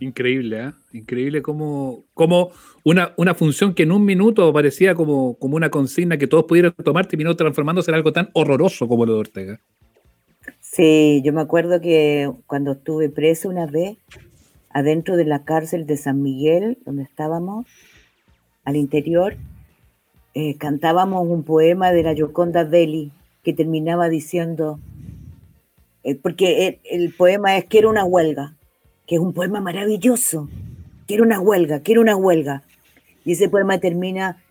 [0.00, 0.72] Increíble, ¿eh?
[0.94, 2.52] Increíble cómo, cómo
[2.84, 6.72] una, una función que en un minuto parecía como, como una consigna que todos pudieran
[6.72, 9.60] tomar terminó transformándose en algo tan horroroso como lo de Ortega.
[10.60, 13.98] Sí, yo me acuerdo que cuando estuve preso una vez,
[14.70, 17.66] adentro de la cárcel de San Miguel, donde estábamos,
[18.64, 19.36] al interior,
[20.32, 24.80] eh, cantábamos un poema de la Gioconda Belli que terminaba diciendo,
[26.02, 28.56] eh, porque el, el poema es Quiero una huelga,
[29.06, 30.48] que es un poema maravilloso,
[31.06, 32.62] quiero una huelga, quiero una huelga.
[33.24, 34.42] Y ese poema termina,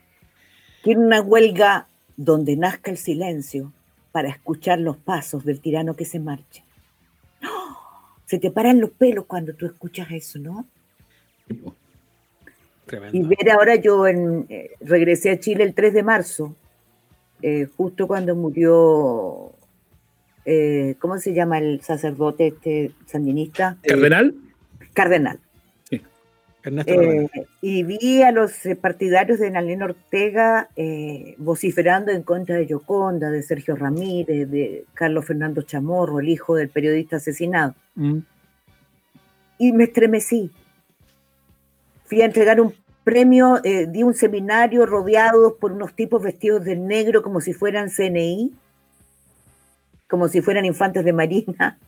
[0.84, 3.72] quiero una huelga donde nazca el silencio
[4.12, 6.64] para escuchar los pasos del tirano que se marcha.
[7.44, 7.78] ¡Oh!
[8.26, 10.66] Se te paran los pelos cuando tú escuchas eso, ¿no?
[13.14, 16.56] Y ver ahora yo en, eh, regresé a Chile el 3 de marzo,
[17.42, 19.54] eh, justo cuando murió,
[20.46, 23.78] eh, ¿cómo se llama el sacerdote este sandinista?
[23.84, 24.36] ¿Cardenal?
[24.94, 25.40] Cardenal.
[26.62, 26.98] Fernández.
[26.98, 27.30] Eh,
[27.62, 33.32] y vi a los eh, partidarios de Nalén Ortega eh, vociferando en contra de Yoconda,
[33.32, 37.76] de Sergio Ramírez, de Carlos Fernando Chamorro, el hijo del periodista asesinado.
[37.96, 38.20] Mm.
[39.58, 40.52] Y me estremecí.
[42.06, 42.74] Fui a entregar un
[43.10, 47.90] premio, eh, di un seminario rodeados por unos tipos vestidos de negro como si fueran
[47.90, 48.54] CNI,
[50.08, 51.80] como si fueran infantes de marina.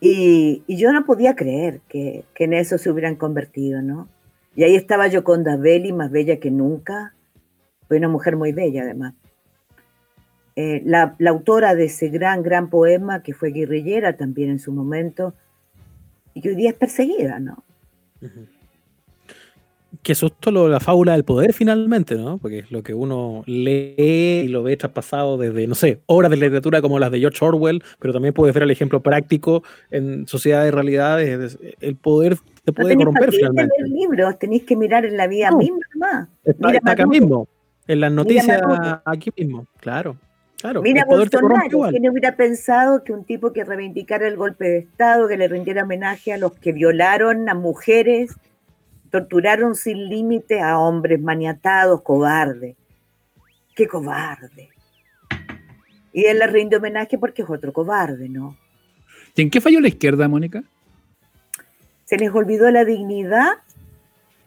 [0.00, 4.08] Y, yo no podía creer que, en eso se hubieran convertido, ¿no?
[4.56, 7.14] Y ahí estaba Yoconda Belli, más bella que nunca.
[7.86, 9.14] Fue una mujer muy bella, además.
[10.56, 15.34] Eh, la, autora de ese gran, gran poema, que fue guerrillera también en su momento,
[16.34, 17.62] y hoy día es perseguida, ¿no?
[18.20, 18.48] Ujú.
[20.02, 22.38] Que susto lo, la fábula del poder finalmente, ¿no?
[22.38, 26.38] Porque es lo que uno lee y lo ve traspasado desde, no sé, obras de
[26.38, 29.62] literatura como las de George Orwell, pero también puedes ver el ejemplo práctico
[29.92, 31.56] en sociedades y realidades.
[31.80, 33.74] El poder te No puede tenéis corromper qué finalmente.
[33.78, 35.58] leer libros, tenéis que mirar en la vida No.
[35.58, 36.28] misma.
[36.44, 37.46] Está, Mira está acá mismo,
[37.86, 38.60] en las noticias
[39.04, 40.16] aquí mismo, claro.
[40.60, 41.88] Claro, Mira Bolsonaro.
[41.90, 45.82] ¿quién hubiera pensado que un tipo que reivindicara el golpe de Estado, que le rindiera
[45.84, 48.32] homenaje a los que violaron a mujeres,
[49.12, 52.74] torturaron sin límite a hombres maniatados, cobardes?
[53.76, 54.70] ¡Qué cobarde!
[56.14, 58.56] Y él le rinde homenaje porque es otro cobarde, ¿no?
[59.36, 60.64] ¿Y en qué falló la izquierda, Mónica?
[62.04, 63.58] Se les olvidó la dignidad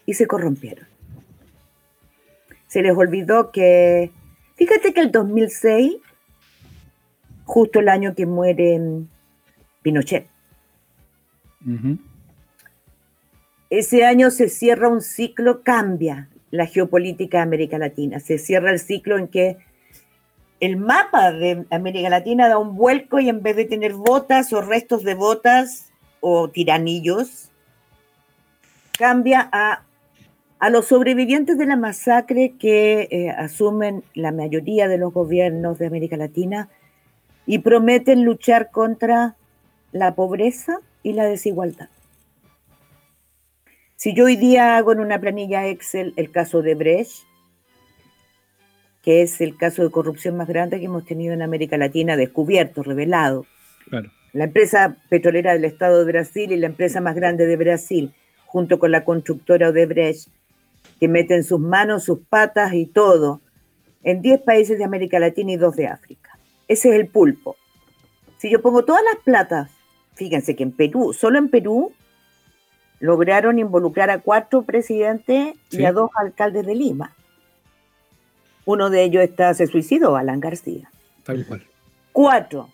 [0.06, 0.88] y se corrompieron.
[2.67, 4.12] Se les olvidó que,
[4.56, 5.97] fíjate que el 2006,
[7.45, 8.82] justo el año que muere
[9.84, 10.28] Pinochet,
[11.65, 11.97] Ujú.
[13.69, 18.19] Ese año se cierra un ciclo, cambia la geopolítica de América Latina.
[18.19, 19.58] Se cierra el ciclo en que
[20.60, 24.62] el mapa de América Latina da un vuelco y en vez de tener botas o
[24.62, 27.49] restos de botas o tiranillos,
[28.97, 29.84] cambia a,
[30.60, 35.88] a los sobrevivientes de la masacre que eh, asumen la mayoría de los gobiernos de
[35.88, 36.69] América Latina
[37.45, 39.36] y prometen luchar contra
[39.91, 41.89] la pobreza y la desigualdad.
[43.97, 47.23] Si yo hoy día hago en una planilla Excel el caso de Brecht,
[49.01, 52.84] que es el caso de corrupción más grande que hemos tenido en América Latina, descubierto,
[52.84, 53.45] revelado.
[53.89, 54.12] Claro.
[54.34, 58.13] La empresa petrolera del Estado de Brasil y la empresa más grande de Brasil,
[58.45, 60.27] junto con la constructora Odebrecht,
[60.99, 63.41] que meten sus manos, sus patas y todo
[64.03, 66.38] en 10 países de América Latina y 2 de África.
[66.67, 67.55] Ese es el pulpo.
[68.38, 69.71] Si yo pongo todas las platas,
[70.15, 71.93] fíjense que en Perú, solo en Perú,
[72.99, 77.13] lograron involucrar a cuatro presidentes y a dos alcaldes de Lima.
[78.65, 80.89] Uno de ellos está, se suicidó, Alan García.
[81.23, 81.63] Tal cual.
[82.12, 82.69] Cuatro.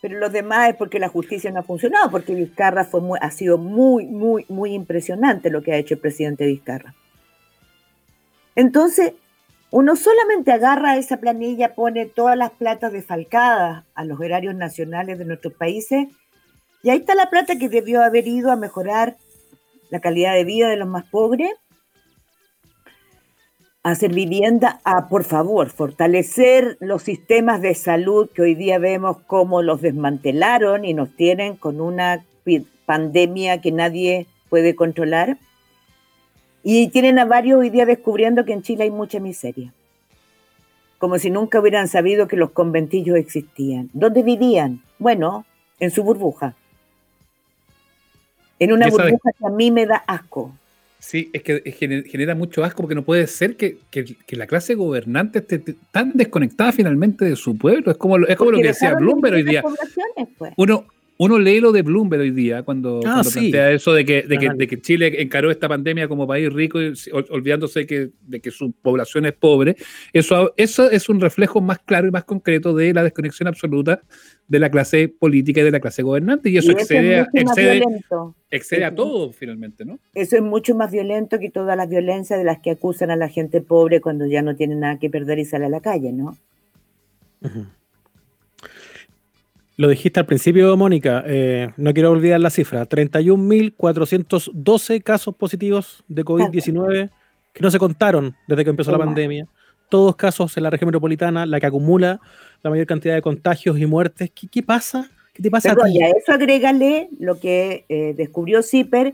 [0.00, 3.30] Pero los demás es porque la justicia no ha funcionado, porque Vizcarra fue muy- ha
[3.30, 6.94] sido muy, muy, muy impresionante lo que ha hecho el presidente Vizcarra.
[8.56, 9.12] Entonces,
[9.70, 15.24] uno solamente agarra esa planilla, pone todas las platas defalcadas a los erarios nacionales de
[15.24, 16.08] nuestros países,
[16.82, 19.16] y ahí está la plata que debió haber ido a mejorar
[19.90, 21.52] la calidad de vida de los más pobres,
[23.84, 29.18] a hacer vivienda, a, por favor, fortalecer los sistemas de salud que hoy día vemos
[29.26, 32.24] cómo los desmantelaron y nos tienen con una
[32.86, 35.38] pandemia que nadie puede controlar.
[36.62, 39.72] Y tienen a varios hoy día descubriendo que en Chile hay mucha miseria.
[40.98, 43.90] Como si nunca hubieran sabido que los conventillos existían.
[43.92, 44.82] ¿Dónde vivían?
[44.98, 45.44] Bueno,
[45.80, 46.54] en su burbuja.
[48.64, 50.56] En una burbuja que a mí me da asco.
[50.98, 54.46] Sí, es que gener- genera mucho asco porque no puede ser que, que- que la
[54.46, 55.58] clase gobernante esté
[55.90, 57.90] tan desconectada finalmente de su pueblo.
[57.90, 59.62] Es como, lo- es como lo que decía Bloomberg hoy día.
[60.38, 60.52] pues.
[60.56, 60.86] Uno,
[61.18, 63.38] uno lee lo de Bloomberg hoy día cuando, Ah, cuando sí.
[63.40, 66.80] plantea eso de que, de, que, de que Chile encaró esta pandemia como país rico
[66.80, 66.92] y
[67.30, 69.76] olvidándose que, de que su población es pobre.
[70.12, 74.00] Eso, eso es un reflejo más claro y más concreto de la desconexión absoluta
[74.48, 76.50] de la clase política y de la clase gobernante.
[76.50, 78.34] Y eso Y excede, a- es mucho más excede, violento.
[78.50, 79.98] excede a todo finalmente, ¿no?
[80.14, 83.28] Eso es mucho más violento que todas las violencias de las que acusan a la
[83.28, 86.36] gente pobre cuando ya no tiene nada que perder y sale a la calle, ¿no?
[89.76, 96.24] Lo dijiste al principio, Mónica, eh, no quiero olvidar la cifra, 31.412 casos positivos de
[96.24, 97.10] COVID-19
[97.54, 99.46] que no se contaron desde que empezó la pandemia.
[99.92, 102.18] Todos casos en la región metropolitana, la que acumula
[102.62, 104.30] la mayor cantidad de contagios y muertes.
[104.34, 105.10] ¿Qué, qué pasa?
[105.34, 105.82] ¿Qué te pasa a ti?
[105.98, 109.12] y a eso agrégale lo que eh, descubrió Zipper,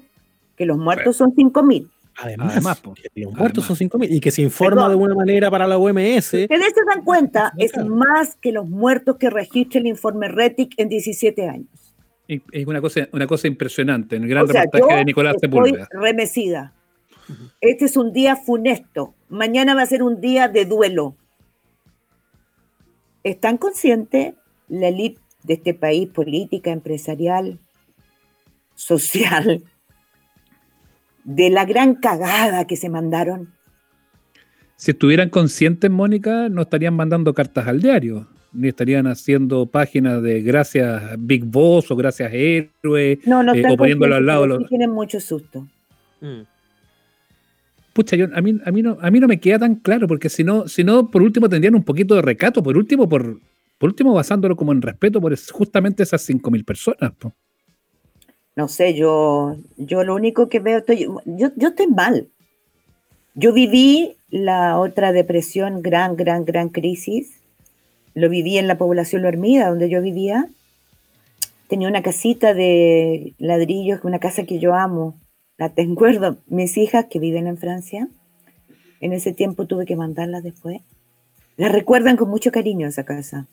[0.54, 1.88] que los muertos son 5.000.
[2.20, 2.94] Además, Además, po.
[2.94, 3.78] que los muertos Además.
[3.78, 4.90] son 5.000 y que se informa Perdón.
[4.90, 6.34] de una manera para la OMS.
[6.34, 10.88] Ustedes se dan cuenta, es más que los muertos que registra el informe RETIC en
[10.88, 11.66] 17 años.
[12.28, 14.14] Es una cosa, una cosa impresionante.
[14.14, 15.88] En el gran O sea, reportaje yo de Nicolás estoy Sepúlveda.
[15.90, 16.72] remecida.
[17.60, 19.14] Este es un día funesto.
[19.28, 21.14] Mañana va a ser un día de duelo.
[23.24, 24.34] ¿Están conscientes
[24.68, 27.58] la élite de este país, política, empresarial,
[28.74, 29.62] social,
[31.24, 33.52] de la gran cagada que se mandaron?
[34.76, 40.40] Si estuvieran conscientes, Mónica, no estarían mandando cartas al diario, ni estarían haciendo páginas de
[40.42, 43.18] gracias Big Boss o gracias Héroe.
[43.26, 45.66] No, no Eh, están o poniéndolo al lado los- tienen mucho susto.
[46.20, 46.42] Mm.
[47.98, 50.28] Pucha, yo, a, mí, a, mí no, a mí no me queda tan claro, porque
[50.28, 53.40] si no, si no, por último tendrían un poquito de recato, por último, por,
[53.76, 57.12] por último basándolo como en respeto por justamente esas 5.000 personas.
[58.54, 62.28] No sé, yo, yo lo único que veo, estoy, yo, yo estoy mal.
[63.34, 67.40] Yo viví la otra depresión, gran, gran, gran crisis.
[68.14, 70.46] Lo viví en la población Lo Hermida, donde yo vivía.
[71.66, 75.16] Tenía una casita de ladrillos, una casa que yo amo.
[75.58, 76.06] La tengo,
[76.46, 78.08] mis hijas que viven en Francia.
[79.00, 80.80] En ese tiempo tuve que mandarlas después.
[81.56, 83.46] La recuerdan con mucho cariño esa casa.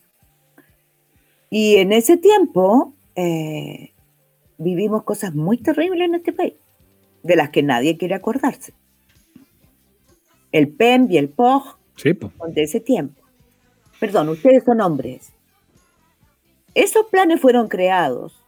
[1.49, 3.91] Y en ese tiempo eh,
[4.57, 6.53] vivimos cosas muy terribles en este país,
[7.23, 8.73] de las que nadie quiere acordarse.
[10.51, 12.31] El PEM y el POG Sí, po.
[12.37, 13.21] son de ese tiempo.
[13.99, 15.31] Perdón, ustedes son hombres.
[16.73, 18.44] Esos planes fueron creados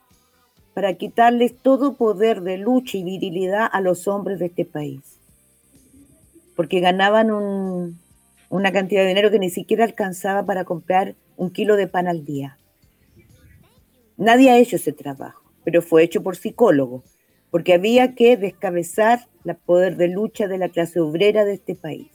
[0.77, 5.01] para quitarles todo poder de lucha y virilidad a los hombres de este país.
[6.55, 7.97] Porque ganaban un-
[8.51, 12.25] una cantidad de dinero que ni siquiera alcanzaba para comprar un kilo de pan al
[12.25, 12.59] día.
[14.17, 17.01] Nadie ha hecho ese trabajo, pero fue hecho por psicólogos,
[17.49, 22.11] porque había que descabezar el poder de lucha de la clase obrera de este país.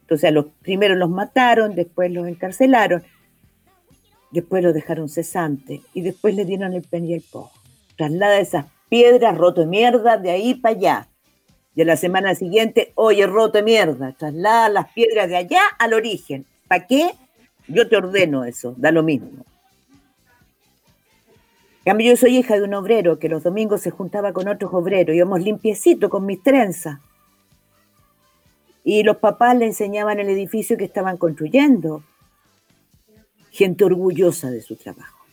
[0.00, 3.02] Entonces, los primero los mataron, después los encarcelaron,
[4.30, 7.50] después los dejaron cesantes y después le dieron el pen y el po.
[7.96, 11.08] Traslada esas piedras roto de mierda de ahí para allá.
[11.74, 15.94] Y a la semana siguiente, oye, roto de mierda, traslada las piedras de allá al
[15.94, 16.44] origen.
[16.66, 17.12] ¿Para qué?
[17.68, 19.44] Yo te ordeno eso, da lo mismo.
[21.84, 25.14] Cambio, yo soy hija de un obrero que los domingos se juntaba con otros obreros,
[25.14, 26.98] íbamos limpiecito con mis trenzas.
[28.84, 32.02] Y los papás le enseñaban el edificio que estaban construyendo.
[33.50, 35.24] Gente orgullosa de su trabajo.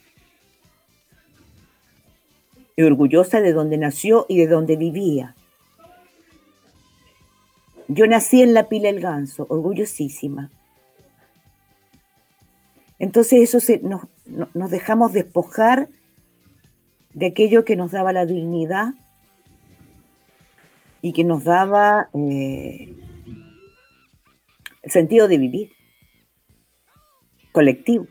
[2.75, 5.35] Y orgullosa de donde nació y de donde vivía.
[7.87, 10.51] Yo nací en la pila del ganso, orgullosísima.
[12.97, 14.03] Entonces eso se, nos,
[14.53, 15.89] nos dejamos despojar
[17.13, 18.93] de aquello que nos daba la dignidad
[21.01, 22.95] y que nos daba eh,
[24.81, 25.71] el sentido de vivir
[27.55, 28.05] colectivo.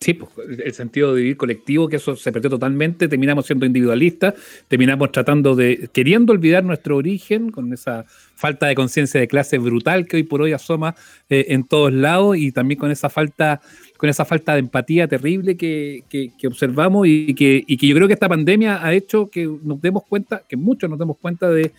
[0.00, 0.30] Sí, pues,
[0.62, 4.34] el sentido de vivir colectivo, que eso se perdió totalmente, terminamos siendo individualistas,
[4.68, 8.04] terminamos tratando de, queriendo olvidar nuestro origen, con esa
[8.34, 10.94] falta de conciencia de clase brutal que hoy por hoy asoma
[11.30, 13.60] eh, en todos lados y también con esa falta,
[13.96, 16.02] con esa falta de empatía terrible que,
[16.46, 20.02] observamos y que, y que, yo creo que esta pandemia ha hecho que nos demos
[20.04, 21.72] cuenta, que muchos nos demos cuenta de,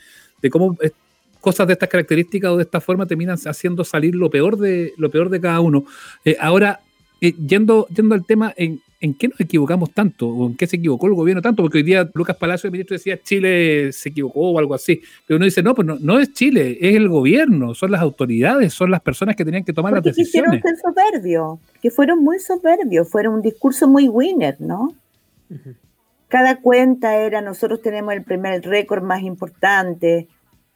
[0.49, 0.91] cómo eh,
[1.45, 5.11] cosas de estas características o de esta forma terminan haciendo salir lo peor de, lo
[5.11, 5.85] peor de cada uno.
[6.25, 6.79] Eh, ahora,
[7.21, 10.27] eh, yendo, yendo al tema, ¿en, ¿en qué nos equivocamos tanto?
[10.27, 11.61] ¿O en qué se equivocó el gobierno tanto?
[11.61, 14.99] Porque hoy día Lucas Palacio, el ministro, decía Chile se equivocó o algo así.
[15.27, 18.89] Pero uno dice, no, pues no, es Chile, es el gobierno, son las autoridades, son
[18.89, 20.63] las personas que tenían que tomar las decisiones.
[20.81, 24.95] Soberbios, que fueron muy soberbios, fueron un discurso muy winner, ¿no?
[26.27, 30.27] Cada cuenta era, nosotros tenemos el primer récord más importante,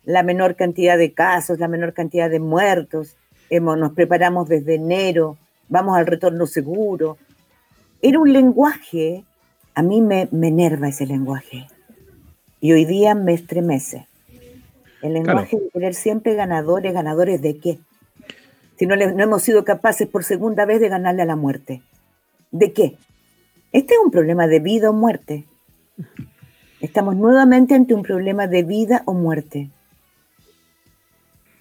[0.10, 3.16] la menor cantidad de casos, la menor cantidad de muertos,
[3.50, 5.38] hemos, nos preparamos desde enero
[5.70, 7.18] vamos al retorno seguro.
[8.02, 9.24] Era un lenguaje,
[9.76, 11.68] a mí me, enerva ese lenguaje.
[12.60, 14.08] Y hoy día me estremece.
[15.02, 17.80] El lenguaje de querer siempre ganadores, ganadores de qué?
[18.78, 21.82] Si no, no hemos sido capaces por segunda vez de ganarle a la muerte.
[22.52, 22.98] ¿De qué?
[23.72, 25.46] Este es un problema de vida o muerte.
[26.82, 29.70] Estamos nuevamente ante un problema de vida o muerte.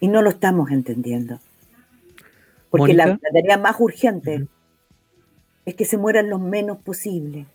[0.00, 1.40] Y no lo estamos entendiendo.
[2.70, 4.46] Porque la, tarea más urgente
[5.64, 7.46] es que se mueran lo menos posible.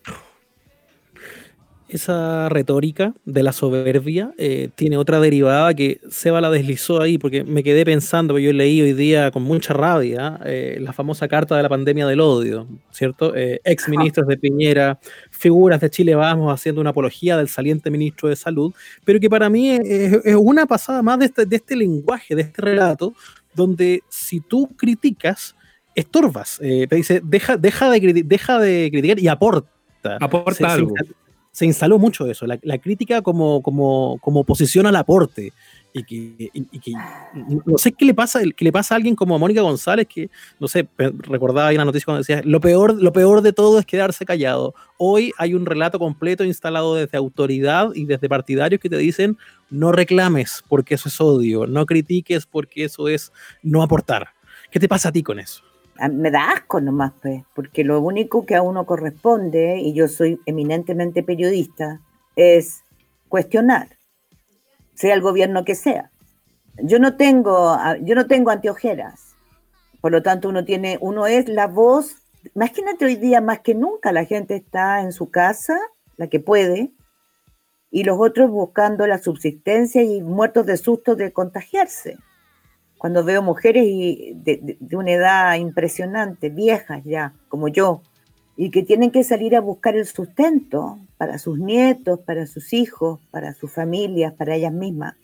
[1.94, 7.44] Esa retórica de la soberbia eh, tiene otra derivada que Seba la deslizó ahí, porque
[7.44, 11.62] me quedé pensando, yo leí hoy día con mucha rabia eh, la famosa carta de
[11.62, 13.36] la pandemia del odio, ¿cierto?
[13.36, 18.28] Eh, ex ministros de Piñera, figuras de Chile Vamos haciendo una apología del saliente ministro
[18.28, 18.74] de Salud,
[19.06, 22.60] pero que para mí es, una pasada más de este, de este lenguaje, de este
[22.60, 23.14] relato,
[23.54, 25.56] donde si tú criticas,
[25.94, 26.58] estorbas.
[26.60, 29.70] Eh, te dice, deja, deja, de, deja de criticar y aporta.
[30.20, 30.96] Aporta se, algo.
[30.98, 31.23] Se,
[31.62, 35.54] instaló mucho eso, la, crítica como, como, como oposición al aporte.
[35.96, 36.50] Y que,
[37.68, 40.68] no sé qué le pasa, qué le pasa a alguien como Mónica González, que no
[40.68, 44.26] sé, recordaba ahí una noticia cuando decía, lo peor, lo peor de todo es quedarse
[44.26, 44.74] callado.
[44.98, 49.38] Hoy hay un relato completo instalado desde autoridad y desde partidarios que te dicen,
[49.70, 53.32] no reclames porque eso es odio, no critiques porque eso es
[53.62, 54.30] no aportar.
[54.72, 55.64] ¿Qué te pasa a ti con eso?
[56.12, 60.40] Me da asco nomás, pues, porque lo único que a uno corresponde, y yo soy
[60.46, 62.02] eminentemente periodista,
[62.36, 62.84] es
[63.30, 63.90] cuestionar
[64.96, 66.12] sea el gobierno que sea.
[66.78, 69.36] Yo no tengo, yo no tengo anteojeras,
[70.02, 72.16] por lo tanto uno tiene, uno es la voz,
[72.56, 75.78] imagínate hoy día más que nunca la gente está en su casa,
[76.18, 76.92] la que puede,
[77.92, 82.18] y los otros buscando la subsistencia y muertos de susto de contagiarse.
[83.04, 88.02] Cuando veo mujeres de una edad impresionante, viejas ya, como yo,
[88.56, 93.20] y que tienen que salir a buscar el sustento para sus nietos, para sus hijos,
[93.30, 95.16] para sus familias, para ellas mismas.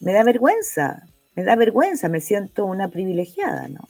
[0.00, 3.88] Me da vergüenza, me da vergüenza, me siento una privilegiada, ¿no?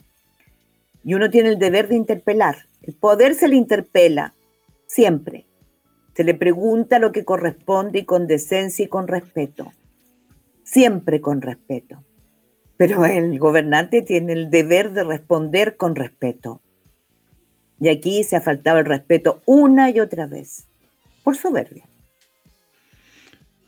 [1.03, 2.69] Y uno tiene el deber de interpelar.
[2.83, 4.33] El poder se le interpela,
[4.87, 5.45] siempre.
[6.15, 9.73] Se le pregunta lo que corresponde y con decencia y con respeto.
[10.63, 12.01] Siempre con respeto.
[12.83, 16.59] Pero el gobernante tiene el deber de responder con respeto.
[17.79, 20.67] Y aquí se ha faltado el respeto una y otra vez,
[21.23, 21.85] por soberbia.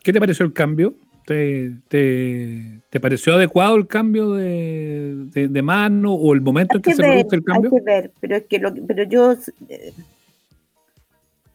[0.03, 0.95] ¿Qué te pareció el cambio?
[1.25, 7.01] ¿Te, te, pareció adecuado el cambio de, de, mano o el momento en que, se
[7.01, 7.71] produce el cambio?
[7.71, 9.37] Hay que ver, pero, es que lo, pero yo...
[9.69, 9.93] Eh,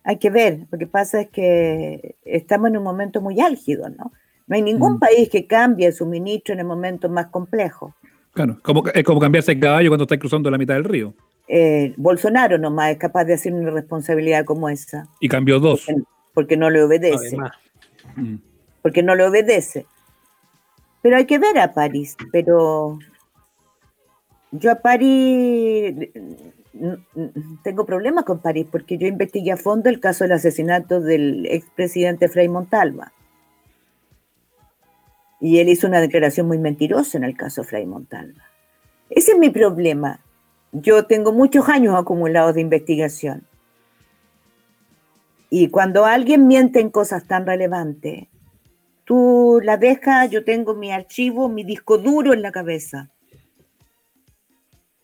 [0.02, 4.12] hay que ver, lo que pasa es que estamos en un momento muy álgido, ¿no?
[4.50, 4.98] No hay ningún mm.
[4.98, 7.94] país que cambie su ministro en el momento más complejo.
[8.32, 11.14] Claro, como, es como cambiarse el caballo cuando está cruzando la mitad del río.
[11.46, 15.06] Eh, Bolsonaro nomás es capaz de hacer una responsabilidad como esa.
[15.20, 15.86] Y cambió dos.
[16.34, 17.36] Porque, no le obedece.
[18.16, 18.38] Mm.
[18.82, 19.86] Porque no le obedece.
[21.00, 22.16] Pero hay que ver a París.
[22.32, 22.98] Pero
[24.50, 25.94] yo a París
[27.62, 32.28] tengo problemas con París porque yo investigué a fondo el caso del asesinato del expresidente
[32.28, 33.12] Frei Montalva.
[35.40, 38.44] Y él hizo una declaración muy mentirosa en el caso Fray Montalva.
[39.08, 40.20] Ese es mi problema.
[40.72, 43.44] Yo tengo muchos años acumulados de investigación.
[45.48, 48.28] Y cuando alguien miente en cosas tan relevantes,
[49.04, 53.10] tú la dejas, yo tengo mi archivo, mi disco duro en la cabeza.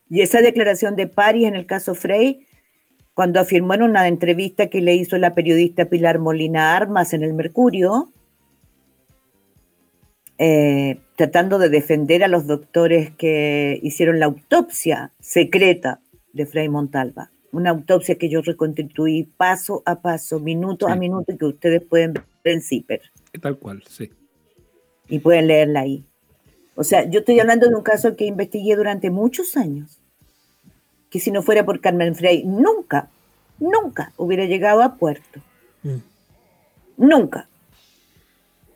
[0.09, 2.47] Y esa declaración de París en el caso Frey,
[3.13, 7.33] cuando afirmó en una entrevista que le hizo la periodista Pilar Molina Armas en el
[7.33, 8.13] Mercurio,
[10.39, 15.99] eh, tratando de defender a los doctores que hicieron la autopsia secreta
[16.33, 17.31] de Frei Montalva.
[17.51, 22.23] Una autopsia que yo reconstituí paso a paso, minuto a minuto, que ustedes pueden ver
[22.43, 23.01] en CIPER.
[23.41, 24.11] Tal cual, sí.
[25.09, 26.03] Y pueden leerla ahí.
[26.75, 29.99] O sea, yo estoy hablando de un caso que investigué durante muchos años,
[31.09, 33.09] que si no fuera por Carmen Frey, nunca,
[33.57, 35.39] nunca hubiera llegado a puerto.
[35.81, 35.97] Mm.
[36.97, 37.47] Nunca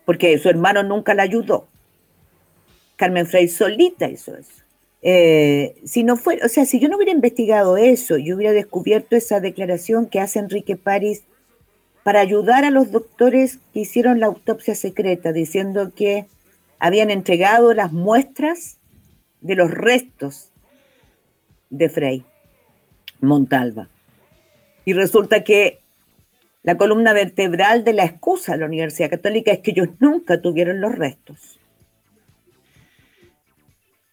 [0.06, 1.68] porque su hermano nunca la ayudó.
[2.96, 4.62] Carmen Frey solita hizo eso.
[5.02, 9.16] Eh, si no fue, o sea, si yo no hubiera investigado eso, yo hubiera descubierto
[9.16, 11.24] esa declaración que hace Enrique París
[12.04, 16.28] para ayudar a los doctores que hicieron la autopsia secreta, diciendo que
[16.80, 18.78] habían entregado las muestras
[19.42, 20.50] de los restos
[21.70, 22.26] de Frey
[23.20, 23.88] Montalva.
[24.86, 25.81] Y resulta que
[26.64, 30.80] la columna vertebral de la excusa de la Universidad Católica es que ellos nunca tuvieron
[30.80, 31.60] los restos.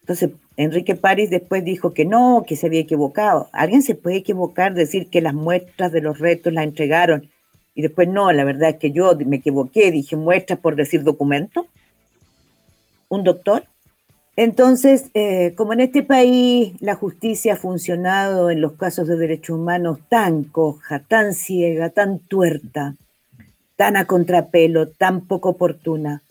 [0.01, 3.49] Entonces, Enrique París después dijo que no, que se había equivocado.
[3.53, 7.29] ¿Alguien se puede equivocar, decir que las muestras de los restos las entregaron
[7.75, 8.31] y después no?
[8.31, 11.67] La verdad es que yo me equivoqué, dije muestras por decir documento.
[13.07, 13.65] ¿Un doctor?
[14.41, 19.59] Entonces, eh, como en este país la justicia ha funcionado en los casos de derechos
[19.59, 22.95] humanos tan coja, tan ciega, tan tuerta,
[23.75, 26.23] tan a contrapelo, tan poco oportuna,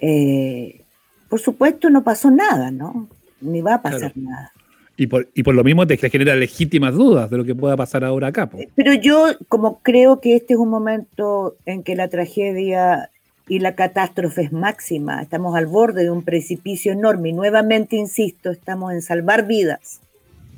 [0.00, 0.80] eh,
[1.28, 3.10] por supuesto no pasó nada, ¿no?
[3.42, 4.50] Ni va a pasar nada.
[4.96, 8.02] Y por, y por, lo mismo te genera legítimas dudas de lo que pueda pasar
[8.02, 8.48] ahora acá.
[8.74, 13.10] Pero yo, como creo que este es un momento en que la tragedia
[13.48, 15.22] y la catástrofe es máxima.
[15.22, 20.00] Estamos al borde de un precipicio enorme y nuevamente, insisto, estamos en salvar vidas,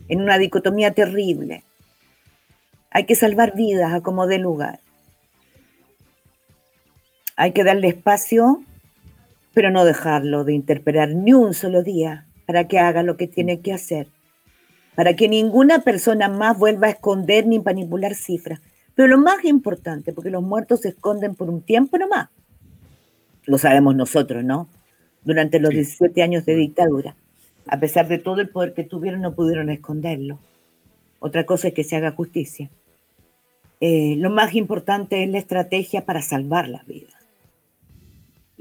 [0.08, 1.62] en una dicotomía terrible.
[2.90, 4.80] Hay que salvar vidas a como dé lugar.
[7.36, 8.62] Hay que darle espacio,
[9.54, 13.60] pero no dejarlo de interpelar ni un solo día para que haga lo que tiene
[13.60, 14.08] que hacer,
[14.96, 18.60] para que ninguna persona más vuelva a esconder ni manipular cifras.
[18.96, 22.28] Pero lo más importante, porque los muertos se esconden por un tiempo nomás,
[23.44, 24.68] lo sabemos nosotros, ¿no?
[25.24, 27.16] Durante los 17 años de dictadura.
[27.66, 30.38] A pesar de todo el poder que tuvieron, no pudieron esconderlo.
[31.18, 32.70] Otra cosa es que se haga justicia.
[33.80, 37.14] Eh, lo más importante es la estrategia para salvar las vidas.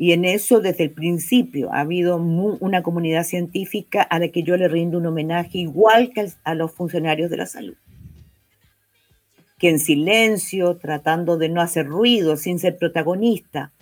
[0.01, 4.55] Y en eso, desde el principio, ha habido una comunidad científica a la que yo
[4.55, 7.75] le rindo un homenaje igual que a los funcionarios de la salud.
[9.57, 13.73] Que en silencio, tratando de no hacer ruido, sin ser protagonista,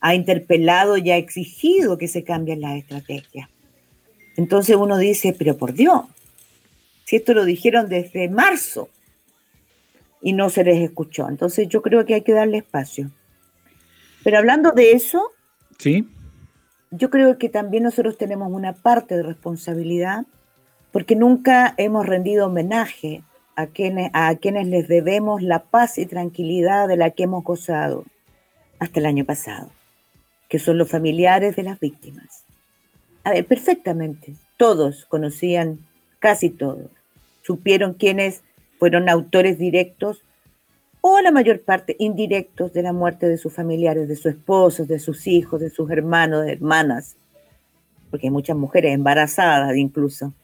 [0.00, 3.48] ha interpelado y ha exigido que se cambien las estrategias.
[4.36, 6.04] Entonces uno dice, pero por Dios,
[7.04, 8.88] si esto lo dijeron desde marzo
[10.22, 11.28] y no se les escuchó.
[11.28, 13.10] Entonces yo creo que hay que darle espacio.
[14.24, 15.30] Pero hablando de eso,
[15.78, 16.08] ¿Sí?
[16.90, 20.24] yo creo que también nosotros tenemos una parte de responsabilidad
[20.92, 23.22] porque nunca hemos rendido homenaje
[23.56, 28.04] a quienes, a quienes les debemos la paz y tranquilidad de la que hemos gozado
[28.78, 29.70] hasta el año pasado
[30.50, 32.44] que son los familiares de las víctimas.
[33.22, 35.78] A ver, perfectamente, todos conocían,
[36.18, 36.90] casi todos,
[37.40, 38.42] supieron quiénes
[38.78, 40.22] fueron autores directos
[41.00, 44.98] o la mayor parte indirectos de la muerte de sus familiares, de sus esposos, de
[44.98, 47.16] sus hijos, de sus hermanos, de hermanas,
[48.10, 50.34] porque hay muchas mujeres embarazadas incluso,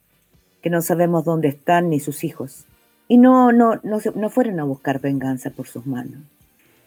[0.62, 2.64] que no sabemos dónde están ni sus hijos.
[3.08, 6.20] Y no, no, no, no fueron a buscar venganza por sus manos.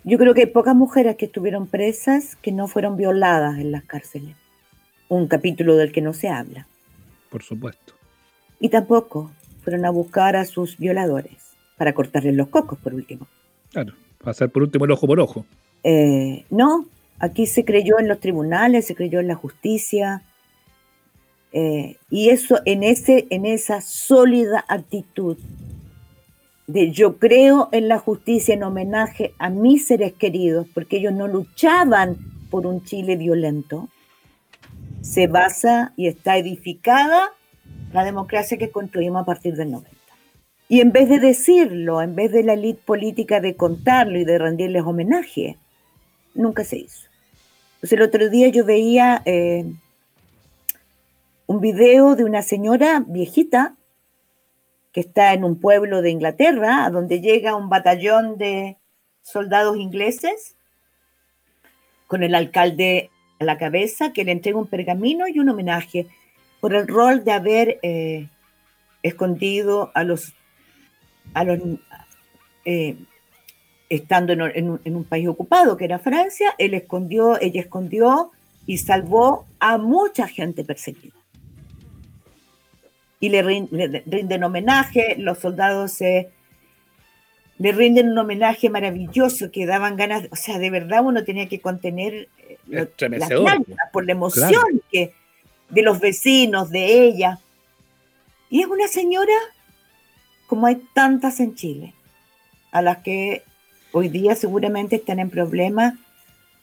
[0.10, 3.84] Yo creo que hay pocas mujeres que estuvieron presas que no fueron violadas en las
[3.84, 4.36] cárceles.
[5.08, 6.66] Un capítulo del que no se habla.
[7.30, 7.94] Por supuesto.
[8.60, 9.30] Y tampoco
[9.62, 13.28] fueron a buscar a sus violadores para cortarles los cocos, por último.
[13.72, 15.46] Claro, pasar por último el ojo por ojo.
[15.84, 16.88] Eh, no,
[17.20, 20.24] aquí se creyó en los tribunales, se creyó en la justicia.
[21.54, 25.38] Eh, y eso en, ese, en esa sólida actitud
[26.70, 31.28] de yo creo en la justicia en homenaje a mis seres queridos, porque ellos no
[31.28, 32.18] luchaban
[32.52, 33.90] por un Chile violento,
[35.02, 37.32] se basa y está edificada
[37.92, 39.90] la democracia que construimos a partir del 90.
[40.68, 44.38] Y en vez de decirlo, en vez de la élite política de contarlo y de
[44.38, 45.58] rendirles homenaje,
[46.36, 47.10] nunca se hizo.
[47.78, 49.66] Entonces el otro día yo veía eh,
[51.48, 53.76] un video de una señora viejita
[54.92, 58.78] que está en un pueblo de Inglaterra, a donde llega un batallón de
[59.22, 60.56] soldados ingleses
[62.08, 66.08] con el alcalde a la cabeza, que le entrega un pergamino y un homenaje
[66.60, 68.28] por el rol de haber eh,
[69.04, 70.34] escondido a los,
[71.34, 71.60] a los
[72.66, 72.98] eh,
[73.90, 78.32] estando en, un, país ocupado, que era Francia, él escondió, ella escondió
[78.68, 81.16] y salvó a mucha gente perseguida.
[83.20, 86.02] Y le, rinden homenaje, los soldados
[87.60, 91.60] le rinden un homenaje maravilloso que daban ganas, o sea, de verdad uno tenía que
[91.60, 95.14] contener eh, las lágrimas por la emoción que,
[95.70, 97.40] de los vecinos, de ella.
[98.50, 99.34] Y es una señora,
[100.48, 101.94] como hay tantas en Chile,
[102.72, 103.44] a las que
[103.92, 105.96] hoy día seguramente están en problemas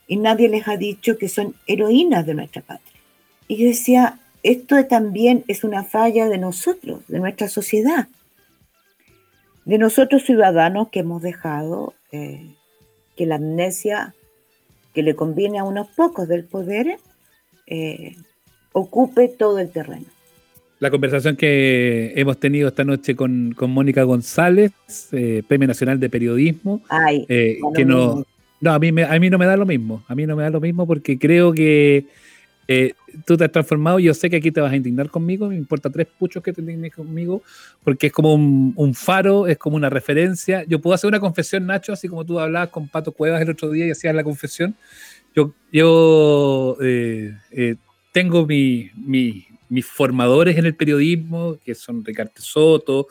[0.06, 3.00] y nadie les ha dicho que son heroínas de nuestra patria.
[3.48, 8.08] Y yo decía, esto también es una falla de nosotros, de nuestra sociedad,
[9.64, 12.46] de nosotros ciudadanos que hemos dejado eh,
[13.16, 14.14] que la amnesia
[14.94, 16.98] que le conviene a unos pocos del poder
[17.66, 18.14] eh,
[18.72, 20.06] ocupe todo el terreno.
[20.78, 24.72] La conversación que hemos tenido esta noche con, Mónica González,
[25.12, 26.82] eh, Premio Nacional de Periodismo,
[27.28, 28.24] eh, que no,
[28.60, 30.44] no a mí, me, a mí no me da lo mismo, a mí no me
[30.44, 32.06] da lo mismo porque creo que
[32.68, 32.94] eh,
[33.24, 35.90] tú te has transformado, yo sé que aquí te vas a indignar conmigo, me importa
[35.90, 37.42] tres puchos que te indignes conmigo,
[37.84, 40.64] porque es como un, faro, es como una referencia.
[40.64, 43.70] Yo puedo hacer una confesión, Nacho, así como tú hablabas con Pato Cuevas el otro
[43.70, 44.76] día y hacías la confesión.
[45.34, 46.76] Yo, yo
[48.12, 53.08] tengo mi, mi, mis formadores en el periodismo, que son Ricardo Soto,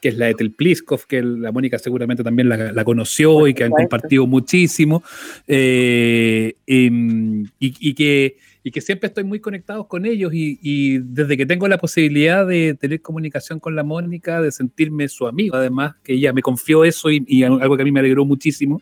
[0.00, 3.70] que es la Ethel Pliskov, que la Mónica seguramente también la, conoció y que han
[3.70, 5.04] compartido muchísimo,
[5.46, 11.46] eh, em, y, que, y que siempre estoy muy conectado con ellos y, desde que
[11.46, 16.14] tengo la posibilidad de tener comunicación con la Mónica, de sentirme su amigo, además, que
[16.14, 18.80] ella me confió eso y, algo que a mí me alegró muchísimo,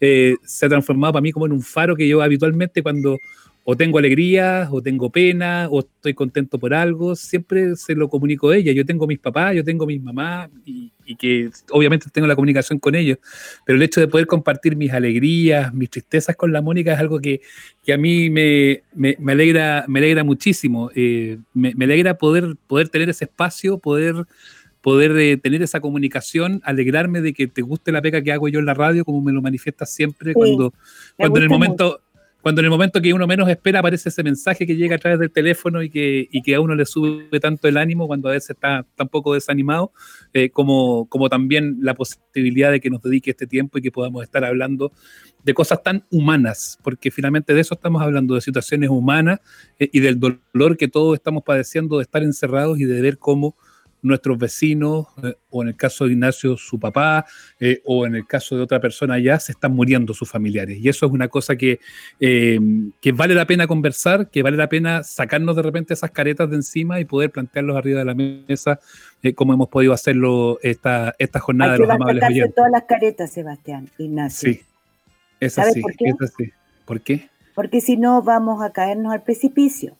[0.00, 3.18] eh, se ha transformado para mí como en un faro que yo habitualmente cuando
[3.70, 8.50] o tengo alegría, o tengo pena, o estoy contento por algo, siempre se lo comunico
[8.50, 8.72] a ella.
[8.72, 12.96] Yo tengo mis papás, yo tengo mis mamás, y, que obviamente tengo la comunicación con
[12.96, 13.18] ellos,
[13.64, 17.20] pero el hecho de poder compartir mis alegrías, mis tristezas con la Mónica es algo
[17.20, 17.42] que,
[17.92, 20.90] a mí me, me, alegra, me alegra muchísimo.
[20.96, 24.26] Eh, me, alegra poder, poder tener ese espacio, poder
[24.80, 28.60] poder eh, tener esa comunicación, alegrarme de que te guste la pega que hago yo
[28.60, 30.72] en la radio, como me lo manifiestas siempre cuando,
[31.16, 32.00] cuando en el momento,
[32.42, 35.18] cuando en el momento que uno menos espera aparece ese mensaje que llega a través
[35.18, 38.32] del teléfono y que, y que a uno le sube tanto el ánimo cuando a
[38.32, 39.92] veces está tan poco desanimado,
[40.32, 44.22] eh, como, como también la posibilidad de que nos dedique este tiempo y que podamos
[44.22, 44.92] estar hablando
[45.44, 49.40] de cosas tan humanas, porque finalmente de eso estamos hablando, de situaciones humanas
[49.78, 53.56] eh, y del dolor que todos estamos padeciendo de estar encerrados y de ver cómo
[54.02, 57.26] nuestros vecinos, eh, o en el caso de Ignacio, su papá,
[57.58, 60.78] eh, o en el caso de otra persona allá, se están muriendo sus familiares.
[60.78, 61.80] Y eso es una cosa que,
[62.18, 62.58] eh,
[63.00, 66.56] que vale la pena conversar, que vale la pena sacarnos de repente esas caretas de
[66.56, 68.80] encima y poder plantearlos arriba de la mesa,
[69.34, 72.54] como hemos podido hacerlo esta, esta jornada de los amables oyentes.
[72.54, 74.52] todas las caretas, Sebastián, Ignacio.
[74.52, 74.60] Sí,
[75.40, 76.14] es así, por qué?
[76.84, 77.30] ¿Por qué?
[77.54, 79.96] Porque si no vamos a caernos al precipicio.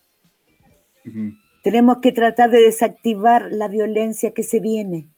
[1.62, 5.08] Tenemos que tratar de desactivar la violencia que se viene.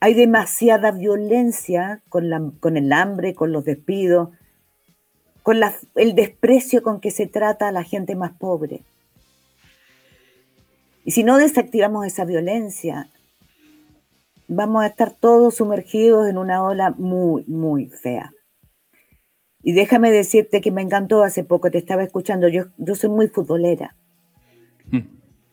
[0.00, 4.30] Hay demasiada violencia con, la, con el hambre, con los despidos,
[5.42, 5.60] con
[5.94, 8.82] el desprecio con que se trata a la gente más pobre.
[11.04, 13.08] Y si no desactivamos esa violencia,
[14.46, 18.34] vamos a estar todos sumergidos en una ola muy, muy fea.
[19.62, 23.28] Y déjame decirte que me encantó hace poco, te estaba escuchando, yo, yo soy muy
[23.28, 23.96] futbolera.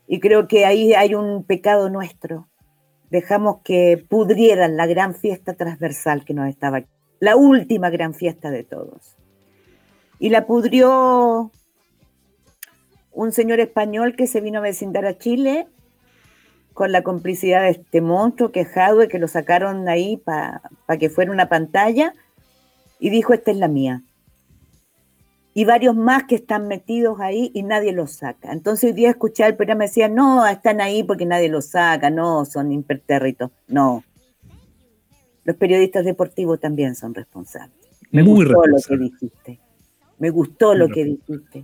[0.07, 2.47] Y creo que ahí hay un pecado nuestro.
[3.09, 6.83] Dejamos que pudrieran la gran fiesta transversal que nos estaba,
[7.19, 9.15] la última gran fiesta de todos.
[10.19, 11.51] Y la pudrió
[13.11, 15.67] un señor español que se vino a vecindar a Chile
[16.73, 20.61] con la complicidad de este monstruo quejado y que lo sacaron ahí para
[20.99, 22.13] que fuera una pantalla
[22.99, 24.03] y dijo, esta es la mía
[25.57, 28.51] y varios más que están metidos ahí y nadie los saca.
[28.51, 32.09] Entonces hoy día escuché al programa me decía, no, están ahí porque nadie los saca,
[32.09, 33.51] no, son impertérritos.
[33.69, 34.03] No.
[35.45, 37.87] Los periodistas deportivos también son responsables.
[38.11, 39.59] Me gustó lo que dijiste.
[40.19, 41.63] Me gustó lo que dijiste.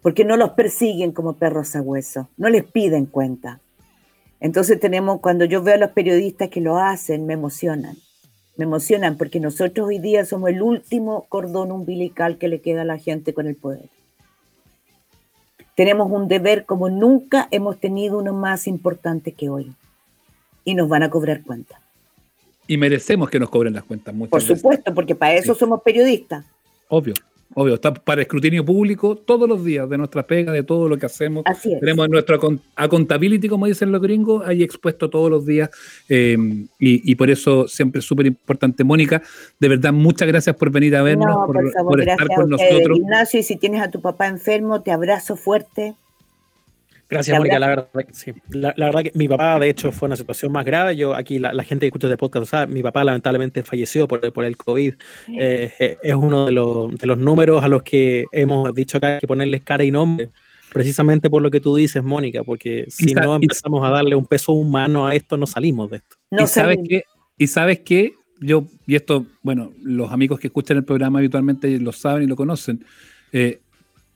[0.00, 3.60] Porque no los persiguen como perros a hueso, no les piden cuenta.
[4.40, 7.98] Entonces tenemos, cuando yo veo a los periodistas que lo hacen, me emocionan
[8.56, 12.86] me emocionan porque nosotros hoy día somos el último cordón umbilical que le queda a
[12.86, 13.88] la gente con el poder.
[15.74, 19.72] Tenemos un deber como nunca hemos tenido uno más importante que hoy.
[20.64, 21.80] Y nos van a cobrar cuenta.
[22.66, 24.58] Y merecemos que nos cobren las cuentas muchas Por veces.
[24.58, 25.60] supuesto, porque para eso Sí.
[25.60, 26.44] somos periodistas.
[26.88, 27.14] Obvio,
[27.54, 27.74] obvio.
[27.74, 31.42] Está para escrutinio público todos los días de nuestra pega, de todo lo que hacemos.
[31.46, 31.80] Así es.
[31.80, 35.70] Tenemos nuestro account- accountability, como dicen los gringos, ahí expuesto todos los días.
[36.08, 36.36] eh,
[36.78, 38.84] y, y por eso siempre es súper importante.
[38.84, 39.22] Mónica,
[39.58, 42.36] de verdad, muchas gracias por venir a vernos, No, por, por favor, por gracias estar
[42.40, 42.98] con nosotros.
[42.98, 43.40] Ignacio.
[43.40, 45.94] Y si tienes a tu papá enfermo, te abrazo fuerte.
[47.08, 47.58] Gracias, Mónica.
[47.58, 48.32] La verdad, que sí.
[48.50, 50.96] La, la verdad que mi papá, de hecho, fue una situación más grave.
[50.96, 54.32] Yo, aquí, la, la gente que escucha este podcast, sabe, mi papá lamentablemente falleció por,
[54.32, 54.94] por el COVID.
[55.38, 59.20] Eh, eh, es uno de los, de los números a los que hemos dicho acá
[59.20, 60.30] que ponerles cara y nombre,
[60.72, 64.52] precisamente por lo que tú dices, Mónica, porque si no empezamos a darle un peso
[64.52, 66.16] humano a esto, no salimos de esto.
[66.30, 67.04] No y sabes qué,
[67.38, 71.92] y sabes qué, yo, y esto, bueno, los amigos que escuchan el programa habitualmente lo
[71.92, 72.84] saben y lo conocen.
[73.32, 73.60] eh,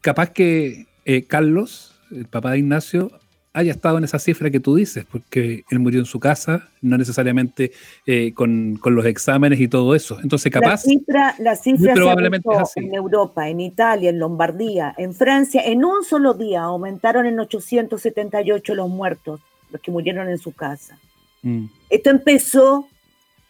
[0.00, 3.10] capaz que eh, Carlos, el papá de Ignacio,
[3.52, 6.96] haya estado en esa cifra que tú dices, porque él murió en su casa, no
[6.96, 7.72] necesariamente
[8.06, 10.18] eh, con, con los exámenes y todo eso.
[10.22, 12.78] Entonces, La capaz, cifra, la cifra probablemente así.
[12.80, 15.62] en Europa, en Italia, en Lombardía, en Francia.
[15.64, 19.40] En un solo día aumentaron en 878 los muertos,
[19.72, 20.98] los que murieron en su casa.
[21.42, 22.86] mm, Esto empezó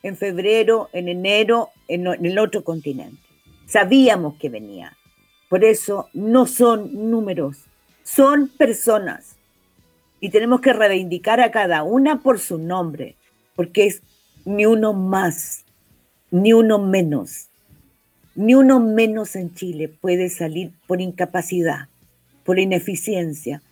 [0.02, 3.20] en febrero, en enero, en el otro continente.
[3.66, 4.96] Sabíamos que venía.
[5.50, 7.66] Por eso no son números,
[8.14, 9.36] son personas.
[10.20, 13.16] Y tenemos que reivindicar a cada una por su nombre,
[13.56, 14.02] porque es
[14.44, 15.64] ni uno más,
[16.30, 17.48] ni uno menos.
[18.34, 21.88] Ni uno menos en Chile puede salir por incapacidad,
[22.44, 23.62] por ineficiencia,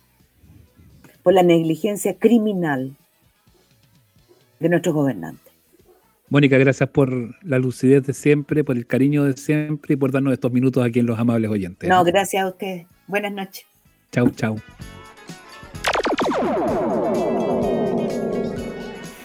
[1.23, 2.95] por la negligencia criminal
[4.59, 5.53] de nuestros gobernantes.
[6.29, 7.11] Mónica, gracias por
[7.43, 10.99] la lucidez de siempre, por el cariño de siempre y por darnos estos minutos aquí
[10.99, 11.89] en Los Amables Oyentes.
[11.89, 12.85] No, gracias a ustedes.
[13.07, 13.68] Buenas noches.
[14.11, 14.59] Chau, chau.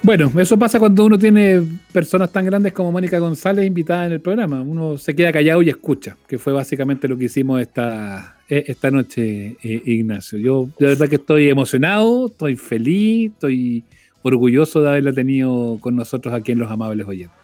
[0.04, 4.20] Bueno, eso pasa cuando uno tiene personas tan grandes como Mónica González invitadas en el
[4.20, 4.60] programa.
[4.60, 8.90] Uno se queda callado y escucha, que fue básicamente lo que hicimos esta, eh, esta
[8.90, 10.38] noche, eh, Ignacio.
[10.38, 13.82] Yo de verdad que estoy emocionado, estoy feliz, estoy
[14.20, 17.43] orgulloso de haberla tenido con nosotros aquí en Los Amables Oyentes.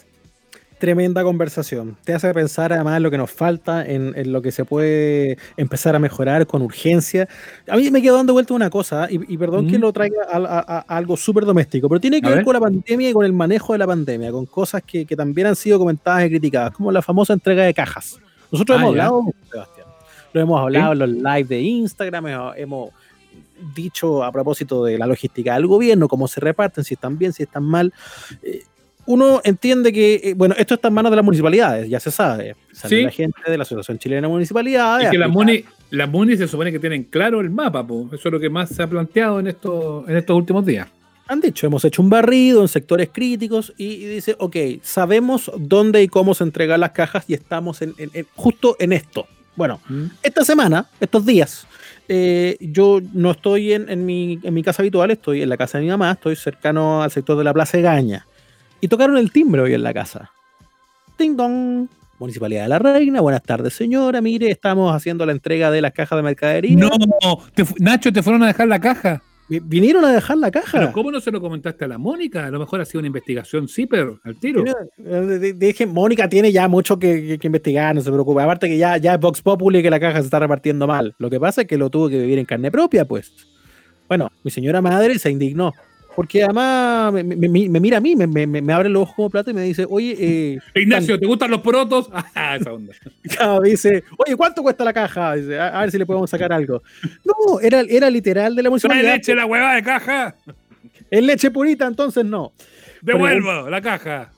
[0.80, 1.96] Tremenda conversación.
[2.04, 5.36] Te hace pensar además en lo que nos falta, en, en lo que se puede
[5.58, 7.28] empezar a mejorar con urgencia.
[7.68, 9.80] A mí me quedó dando vuelta una cosa, y, y perdón que Mm.
[9.82, 12.44] lo traiga a, a- a algo súper doméstico, pero tiene que ver, ver.
[12.46, 15.48] con la pandemia y con el manejo de la pandemia, con cosas que, que también
[15.48, 18.18] han sido comentadas y criticadas, como la famosa entrega de cajas.
[18.50, 19.04] Nosotros Ah, hemos ya.
[19.06, 19.86] hablado, Sebastián,
[20.32, 22.90] lo hemos hablado en los live de Instagram, hemos, hemos
[23.74, 27.42] dicho a propósito de la logística del gobierno, cómo se reparten, si están bien, si
[27.42, 27.92] están mal.
[28.42, 28.62] Eh,
[29.12, 32.56] uno entiende que, eh, bueno, esto está en manos de las municipalidades, ya se sabe.
[32.72, 33.04] Salió Sí.
[33.04, 35.08] la gente de la Asociación Chilena de Municipalidades.
[35.08, 38.08] Y que las MUNI, las MUNI se supone que tienen claro el mapa, po.
[38.12, 40.88] eso es lo que más se ha planteado en estos, en estos últimos días.
[41.28, 46.02] han dicho, hemos hecho un barrido en sectores críticos y, y dice, ok, sabemos dónde
[46.02, 49.26] y cómo se entregan las cajas y estamos en, en- en- justo en esto.
[49.54, 49.80] Bueno,
[50.24, 51.66] esta semana, estos días,
[52.08, 55.78] eh, yo no estoy en, en mi, en mi casa habitual, estoy en la casa
[55.78, 58.26] de mi mamá, estoy cercano al sector de la Plaza Gaña.
[58.80, 60.30] Y tocaron el timbre hoy en la casa.
[61.16, 61.88] Ting dong.
[62.18, 66.18] Municipalidad de la Reina, buenas tardes señora, mire, estamos haciendo la entrega de las cajas
[66.18, 66.76] de mercadería.
[66.76, 66.90] No,
[67.54, 69.22] te Nacho, te fueron a dejar la caja.
[69.48, 70.78] Vi- Vinieron a dejar la caja.
[70.80, 72.44] Pero ¿cómo no se lo comentaste a la Mónica?
[72.46, 74.62] A lo mejor ha sido una investigación CIPER al tiro.
[74.98, 78.42] Eh, Deje, Mónica tiene ya mucho que, que- que investigar, no se preocupe.
[78.42, 81.14] Aparte que ya, ya es Vox Populi que la caja se está repartiendo mal.
[81.18, 83.32] Lo que pasa es que lo tuvo que vivir en carne propia, pues.
[84.08, 85.72] Bueno, mi señora madre se indignó.
[86.20, 89.50] Porque además me, me- me- me mira a mí, me, abre los ojos como plato
[89.50, 92.10] y me dice, oye, eh, Ignacio, ¿te gustan los porotos?
[92.34, 92.92] Ah, esa onda.
[93.64, 95.34] dice, oye, ¿cuánto cuesta la caja?
[95.36, 96.82] Dice, a, a ver si le podemos sacar algo.
[97.24, 99.14] No, era, era literal de la ¿Trae municipalidad.
[99.14, 100.36] leche la hueva de caja?
[101.10, 102.52] Es leche purita, entonces no.
[103.00, 104.30] Devuelvo la caja.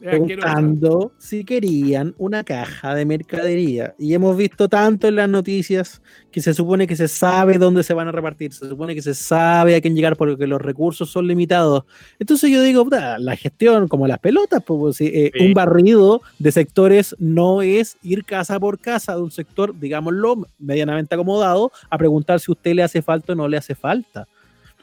[0.00, 3.94] Preguntando si querían una caja de mercadería.
[3.98, 7.92] Y hemos visto tanto en las noticias que se supone que se sabe dónde se
[7.94, 11.26] van a repartir, se supone que se sabe a quién llegar porque los recursos son
[11.26, 11.84] limitados.
[12.18, 12.86] Entonces yo digo,
[13.18, 15.46] la gestión como las pelotas, pues, eh, Sí.
[15.46, 21.14] un barrido de sectores no es ir casa por casa de un sector, digámoslo, medianamente
[21.14, 24.26] acomodado, a preguntar si a usted le hace falta o no le hace falta.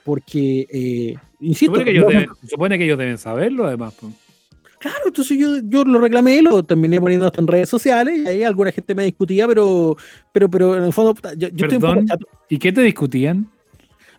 [0.04, 3.94] Porque, eh, insisto, Supone que, ellos no- deben, supone que ellos deben saberlo, además.
[3.96, 4.12] po.
[4.80, 8.44] Claro, entonces yo, yo lo reclamé, lo terminé poniendo hasta en redes sociales y ahí
[8.44, 9.98] alguna gente me discutía, pero,
[10.32, 12.28] pero, pero en el fondo, yo, yo estoy un poco chato.
[12.50, 13.50] ¿Y qué te discutían?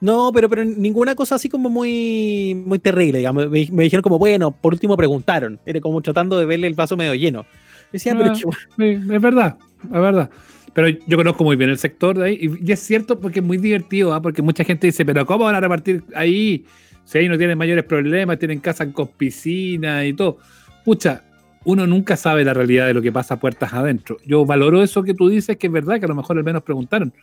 [0.00, 3.48] No, pero, pero ninguna cosa así como muy, muy terrible, digamos.
[3.50, 5.58] Me, me dijeron como, bueno, por último preguntaron.
[5.66, 7.46] Era como tratando de verle el vaso medio lleno.
[7.92, 8.34] Decía, pero Ah.
[8.76, 10.30] Sí, es verdad, es verdad.
[10.74, 13.58] Pero yo conozco muy bien el sector de ahí, y, es cierto porque es muy
[13.58, 14.22] divertido, ¿ah?
[14.22, 16.64] porque mucha gente dice, pero ¿cómo van a repartir ahí?
[17.08, 20.36] Si ahí no tienen mayores problemas, tienen casa con piscina y todo.
[20.84, 21.24] Pucha,
[21.64, 24.18] uno nunca sabe la realidad de lo que pasa puertas adentro.
[24.26, 26.62] Yo valoro eso que tú dices, que es verdad, que a lo mejor al menos
[26.62, 27.14] preguntaron.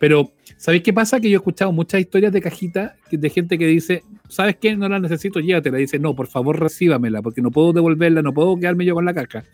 [0.00, 1.20] Pero, ¿sabéis qué pasa?
[1.20, 4.74] Que yo he escuchado muchas historias de cajita de gente que dice, ¿sabes qué?
[4.76, 5.78] No la necesito, llévatela.
[5.78, 9.14] Dice, no, por favor, recíbamela, porque no puedo devolverla, no puedo quedarme yo con la
[9.14, 9.44] caja.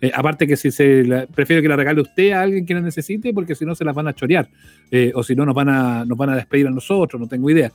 [0.00, 3.34] Eh, aparte que si se prefiero que la regale usted a alguien que la necesite,
[3.34, 4.48] porque si no se las van a chorear.
[4.92, 7.50] Eh, o si no, nos van, a, nos van a despedir a nosotros, no tengo
[7.50, 7.72] idea.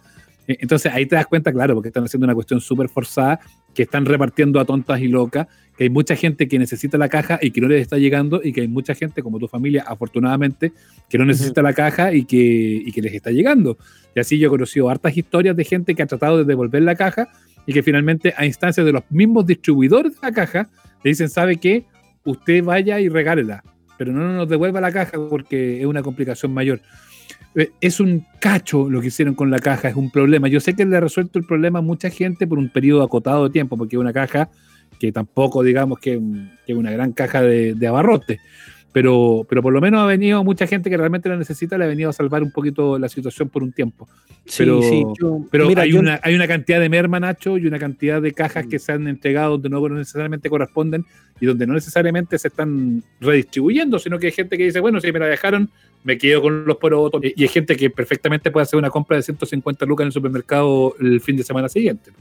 [0.47, 3.39] Eh, entonces ahí te das cuenta, claro, porque están haciendo una cuestión súper forzada,
[3.73, 7.37] que están repartiendo a tontas y locas, que hay mucha gente que necesita la caja
[7.41, 10.73] y que no les está llegando, y que hay mucha gente, como tu familia, afortunadamente,
[11.09, 13.77] que no necesita la caja y que, y que les está llegando.
[14.15, 16.95] Y así yo he conocido hartas historias de gente que ha tratado de devolver la
[16.95, 17.27] caja
[17.67, 20.69] y que finalmente a instancias de los mismos distribuidores de la caja
[21.03, 21.85] le dicen, ¿sabe qué?
[22.23, 23.63] Usted vaya y regálela,
[23.97, 26.81] pero no nos devuelva la caja porque es una complicación mayor.
[27.55, 30.47] Eh, es un cacho lo que hicieron con la caja, es un problema.
[30.47, 33.45] Yo sé que le ha resuelto el problema a mucha gente por un periodo acotado
[33.45, 34.49] de tiempo, porque es una caja
[34.99, 36.19] que tampoco digamos que,
[36.65, 38.39] es una gran caja de, de abarrote
[38.97, 41.87] pero, pero por lo menos ha venido mucha gente que realmente la necesita, le ha
[41.87, 44.07] venido a salvar un poquito la situación por un tiempo.
[44.57, 45.03] Pero, sí,
[45.51, 48.79] pero hay, una, hay una cantidad de merma, Nacho, y una cantidad de cajas que
[48.79, 51.05] se han entregado donde no necesariamente corresponden
[51.39, 55.11] y donde no necesariamente se están redistribuyendo, sino que hay gente que dice, bueno, si
[55.11, 55.69] me la dejaron,
[56.07, 57.21] me quedo con los porotos.
[57.35, 60.95] Y hay gente que perfectamente puede hacer una compra de 150 lucas en el supermercado
[61.01, 62.11] el fin de semana siguiente.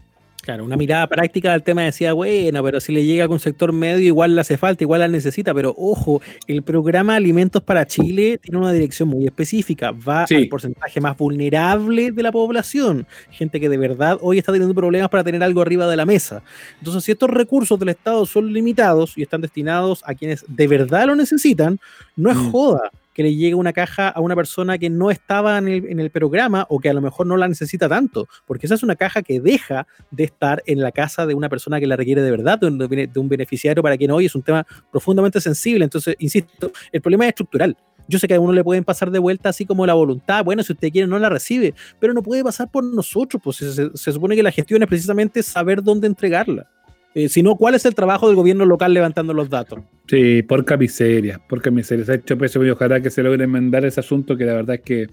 [0.43, 3.73] Claro, una mirada práctica del tema decía, bueno, pero si le llega a un sector
[3.73, 8.39] medio, igual le hace falta, igual la necesita, pero ojo, el programa Alimentos para Chile
[8.39, 13.69] tiene una dirección muy específica, va al porcentaje más vulnerable de la población, gente que
[13.69, 16.43] de verdad hoy está teniendo problemas para tener algo arriba de la mesa.
[16.79, 21.07] Entonces, si estos recursos del Estado son limitados y están destinados a quienes de verdad
[21.07, 21.81] lo necesitan,
[22.15, 22.51] no es mm.
[22.53, 26.67] joda que le llegue una caja a una persona que no estaba en el, programa
[26.69, 29.41] o que a lo mejor no la necesita tanto, porque esa es una caja que
[29.41, 32.67] deja de estar en la casa de una persona que la requiere de verdad, de
[32.67, 35.85] un, beneficiario para quien hoy es un tema profundamente sensible.
[35.85, 37.75] Entonces, insisto, el problema es estructural.
[38.07, 40.63] Yo sé que a uno le pueden pasar de vuelta así como la voluntad, bueno,
[40.63, 44.37] si usted quiere no la recibe, pero no puede pasar por nosotros, pues se supone
[44.37, 46.69] que la gestión es precisamente saber dónde entregarla.
[47.17, 49.79] Eh, sino cuál es el trabajo del gobierno local levantando los datos.
[50.07, 52.05] Sí, por miseria, por miseria.
[52.05, 54.75] Se ha hecho peso y ojalá que se logre enmendar ese asunto que la verdad
[54.75, 55.09] es que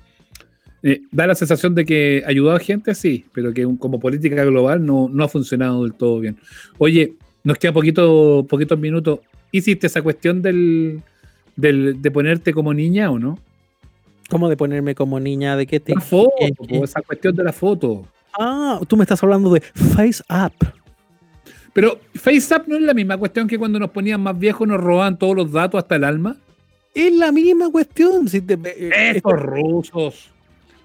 [0.84, 4.86] eh, da la sensación de que ayudó a gente, sí, pero que como política global
[4.86, 6.36] no, no ha funcionado del todo bien.
[6.78, 7.14] Oye,
[7.46, 9.20] nos queda poquito, poquitos minutos.
[9.54, 11.02] ¿Hiciste esa cuestión del,
[11.56, 13.40] del, de ponerte como niña o no?
[14.30, 15.56] ¿Cómo de ponerme como niña?
[15.56, 15.96] ¿De qué te.?
[15.96, 16.36] La foto,
[16.70, 18.06] esa cuestión de la foto.
[18.38, 20.83] Ah, tú me estás hablando de Face Up.
[21.74, 25.18] Pero FaceApp no es la misma cuestión que cuando nos ponían más viejos nos robaban
[25.18, 26.38] todos los datos hasta el alma.
[26.94, 28.30] Es la misma cuestión.
[28.30, 30.30] Si eh, Estos rusos.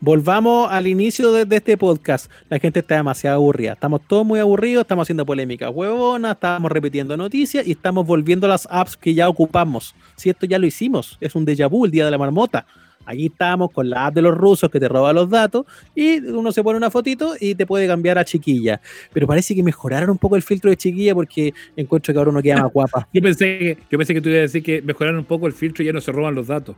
[0.00, 2.30] Volvamos al inicio de, este podcast.
[2.48, 3.72] La gente está demasiado aburrida.
[3.72, 8.50] Estamos todos muy aburridos, estamos haciendo polémica huevona, estamos repitiendo noticias y estamos volviendo a
[8.50, 9.96] las apps que ya ocupamos.
[10.14, 12.64] Si esto ya lo hicimos, es un déjà vu el día de la marmota.
[13.08, 16.52] Aquí estamos con la app de los rusos que te roba los datos y uno
[16.52, 18.82] se pone una fotito y te puede cambiar a chiquilla.
[19.14, 22.42] Pero parece que mejoraron un poco el filtro de chiquilla porque encuentro que ahora uno
[22.42, 23.08] queda más guapa.
[23.14, 25.54] yo pensé que, yo pensé que tú ibas a decir que mejoraron un poco el
[25.54, 26.76] filtro y ya no se roban los datos.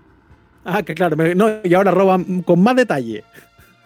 [0.64, 3.24] Ah, que claro, no, y ahora roban con más detalle.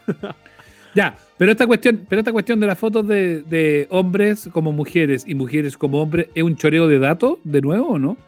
[0.95, 5.25] ya, pero esta cuestión, pero esta cuestión de las fotos de, de hombres como mujeres
[5.27, 8.19] y mujeres como hombres, ¿es un choreo de datos de nuevo o no?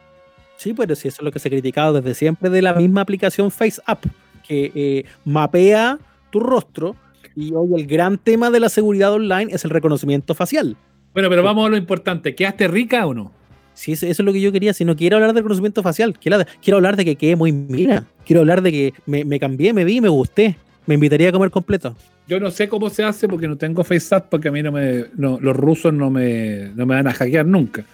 [0.57, 3.01] Sí, pero sí, eso es lo que se ha criticado desde siempre de la misma
[3.01, 4.03] aplicación FaceApp,
[4.47, 5.99] que eh, mapea
[6.31, 6.95] tu rostro
[7.35, 10.75] y hoy el gran tema de la seguridad online es el reconocimiento facial.
[11.13, 13.31] Bueno, pero vamos a lo importante, ¿quedaste rica o no?
[13.77, 14.73] Sí, eso es lo que yo quería.
[14.73, 18.05] Si no quiero hablar de reconocimiento facial, quiero, quiero hablar de que quedé muy mira.
[18.25, 20.57] Quiero hablar de que me, cambié, me vi, me gusté.
[20.87, 21.95] Me invitaría a comer completo.
[22.27, 25.05] Yo no sé cómo se hace porque no tengo FaceApp porque a mí no me,
[25.15, 27.85] los rusos no me, no me van a hackear nunca.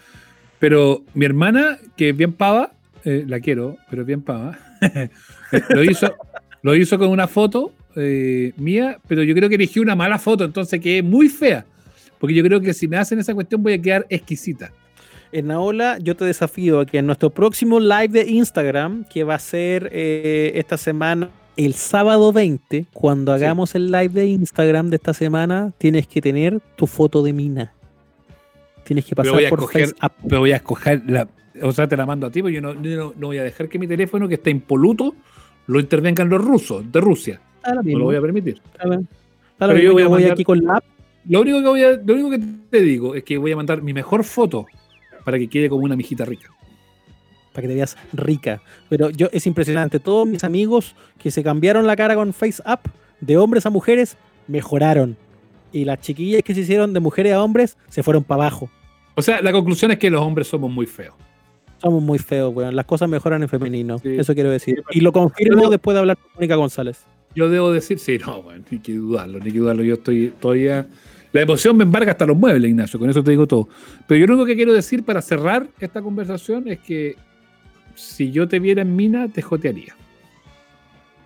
[0.64, 2.72] Pero mi hermana, que es bien pava,
[3.03, 4.57] eh, la quiero, pero es bien pava,
[5.72, 6.16] lo, hizo,
[6.61, 10.45] lo hizo con una foto eh, mía, pero yo creo que elegí una mala foto,
[10.45, 11.66] entonces quedé muy fea.
[12.18, 14.72] Porque yo creo que si me hacen esa cuestión voy a quedar exquisita.
[15.34, 19.36] En Naola, yo te desafío a que en nuestro próximo live de Instagram, que va
[19.36, 24.95] a ser eh, esta semana, el sábado 20, cuando hagamos el live de Instagram de
[24.95, 27.74] esta semana, tienes que tener tu foto de mina.
[28.84, 30.13] Tienes que pasar por FaceApp.
[30.27, 31.27] Pero voy a escoger la.
[31.61, 33.77] O sea, te la mando a ti, porque yo no, no, voy a dejar que
[33.77, 35.15] mi teléfono, que está impoluto,
[35.67, 37.41] lo intervengan los rusos de Rusia.
[37.84, 38.61] No lo voy a permitir.
[39.57, 40.86] Pero yo voy, aquí con la app.
[41.29, 43.81] Lo único, que voy a, lo único que te digo es que voy a mandar
[43.81, 44.65] mi mejor foto
[45.23, 46.49] para que quede como una mijita rica.
[47.53, 48.61] para que te veas rica.
[48.89, 49.99] Pero yo es impresionante.
[49.99, 54.17] Todos mis amigos que se cambiaron la cara con Face Up de hombres a mujeres
[54.47, 55.15] mejoraron.
[55.74, 58.69] Y las chiquillas que se hicieron de mujeres a hombres se fueron para abajo.
[59.15, 61.15] O sea, la conclusión es que los hombres somos muy feos.
[61.82, 62.76] Somos muy feos, weón.
[62.76, 63.97] Las cosas mejoran en femenino.
[64.03, 64.84] Eso quiero decir.
[64.91, 67.03] Y lo confirmo después de hablar con Mónica González.
[67.36, 69.84] Yo debo decir, sí, no, weón, ni que dudarlo, ni que dudarlo.
[69.84, 70.88] Yo estoy todavía.
[71.32, 73.67] La emoción me embarga hasta los muebles, Ignacio, con eso te digo todo.
[74.07, 77.15] Pero yo lo único que quiero decir para cerrar esta conversación es que
[77.95, 79.95] si yo te viera en mina, te jotearía.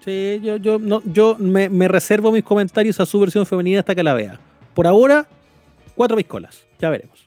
[0.07, 3.93] Sí, yo, yo, no, yo me, me reservo mis comentarios a su versión femenina hasta
[3.93, 4.39] que la vea.
[4.73, 5.27] Por ahora,
[5.95, 6.65] cuatro piscolas.
[6.79, 7.25] Ya veremos.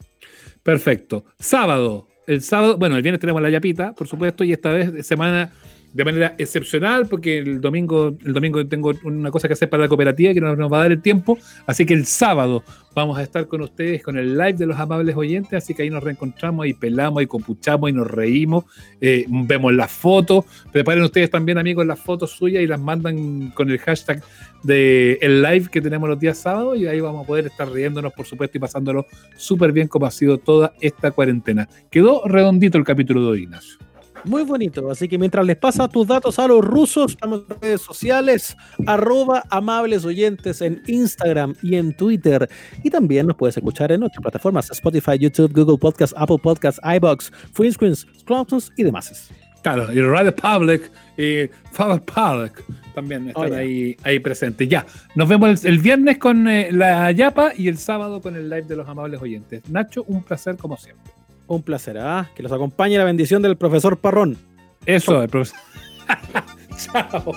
[0.62, 1.26] Perfecto.
[1.38, 2.08] Sábado.
[2.26, 5.52] El sábado, bueno, el viernes tenemos la yapita, por supuesto, y esta vez semana
[5.92, 9.88] de manera excepcional, porque el domingo, el domingo tengo una cosa que hacer para la
[9.88, 11.38] cooperativa que no nos va a dar el tiempo.
[11.66, 12.62] Así que el sábado
[12.94, 15.52] vamos a estar con ustedes con el live de los amables oyentes.
[15.52, 18.64] Así que ahí nos reencontramos y pelamos y compuchamos y nos reímos.
[19.00, 20.44] Eh, vemos las fotos.
[20.72, 24.22] Preparen ustedes también, amigos, las fotos suyas y las mandan con el hashtag
[24.62, 26.78] de el live que tenemos los días sábados.
[26.78, 30.10] Y ahí vamos a poder estar riéndonos, por supuesto, y pasándolo súper bien como ha
[30.10, 31.68] sido toda esta cuarentena.
[31.90, 33.89] Quedó redondito el capítulo de hoy, Ignacio.
[34.24, 34.90] Muy bonito.
[34.90, 38.56] Así que mientras les pasa tus datos a los rusos, estamos en redes sociales,
[38.86, 42.48] arroba amables oyentes en Instagram y en Twitter.
[42.82, 47.30] Y también nos puedes escuchar en otras plataformas, Spotify, YouTube, Google Podcast, Apple Podcast, iBox,
[47.52, 49.30] Screens, Clubhouse y demás.
[49.62, 52.64] Claro, y Radio Public y Father Public
[52.94, 54.68] también están ahí, ahí presentes.
[54.68, 58.62] Ya, nos vemos el, viernes con eh, la Yapa y el sábado con el live
[58.62, 59.68] de los amables oyentes.
[59.68, 61.19] Nacho, un placer como siempre.
[61.50, 62.30] Un placer, ¿ah?
[62.36, 64.38] Que los acompañe la bendición del profesor Parrón.
[64.86, 65.58] Eso, el profesor.
[66.78, 67.34] Chao.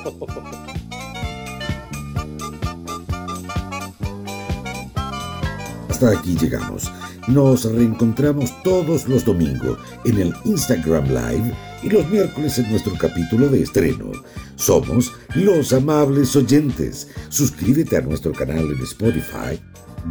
[5.89, 6.91] Hasta aquí llegamos.
[7.27, 11.51] Nos reencontramos todos los domingos en el Instagram Live
[11.81, 14.11] y los miércoles en nuestro capítulo de estreno.
[14.57, 17.09] Somos los amables oyentes.
[17.29, 19.59] Suscríbete a nuestro canal en Spotify,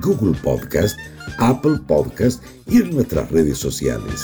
[0.01, 0.97] Google Podcast,
[1.39, 4.21] Apple Podcast y en nuestras redes sociales.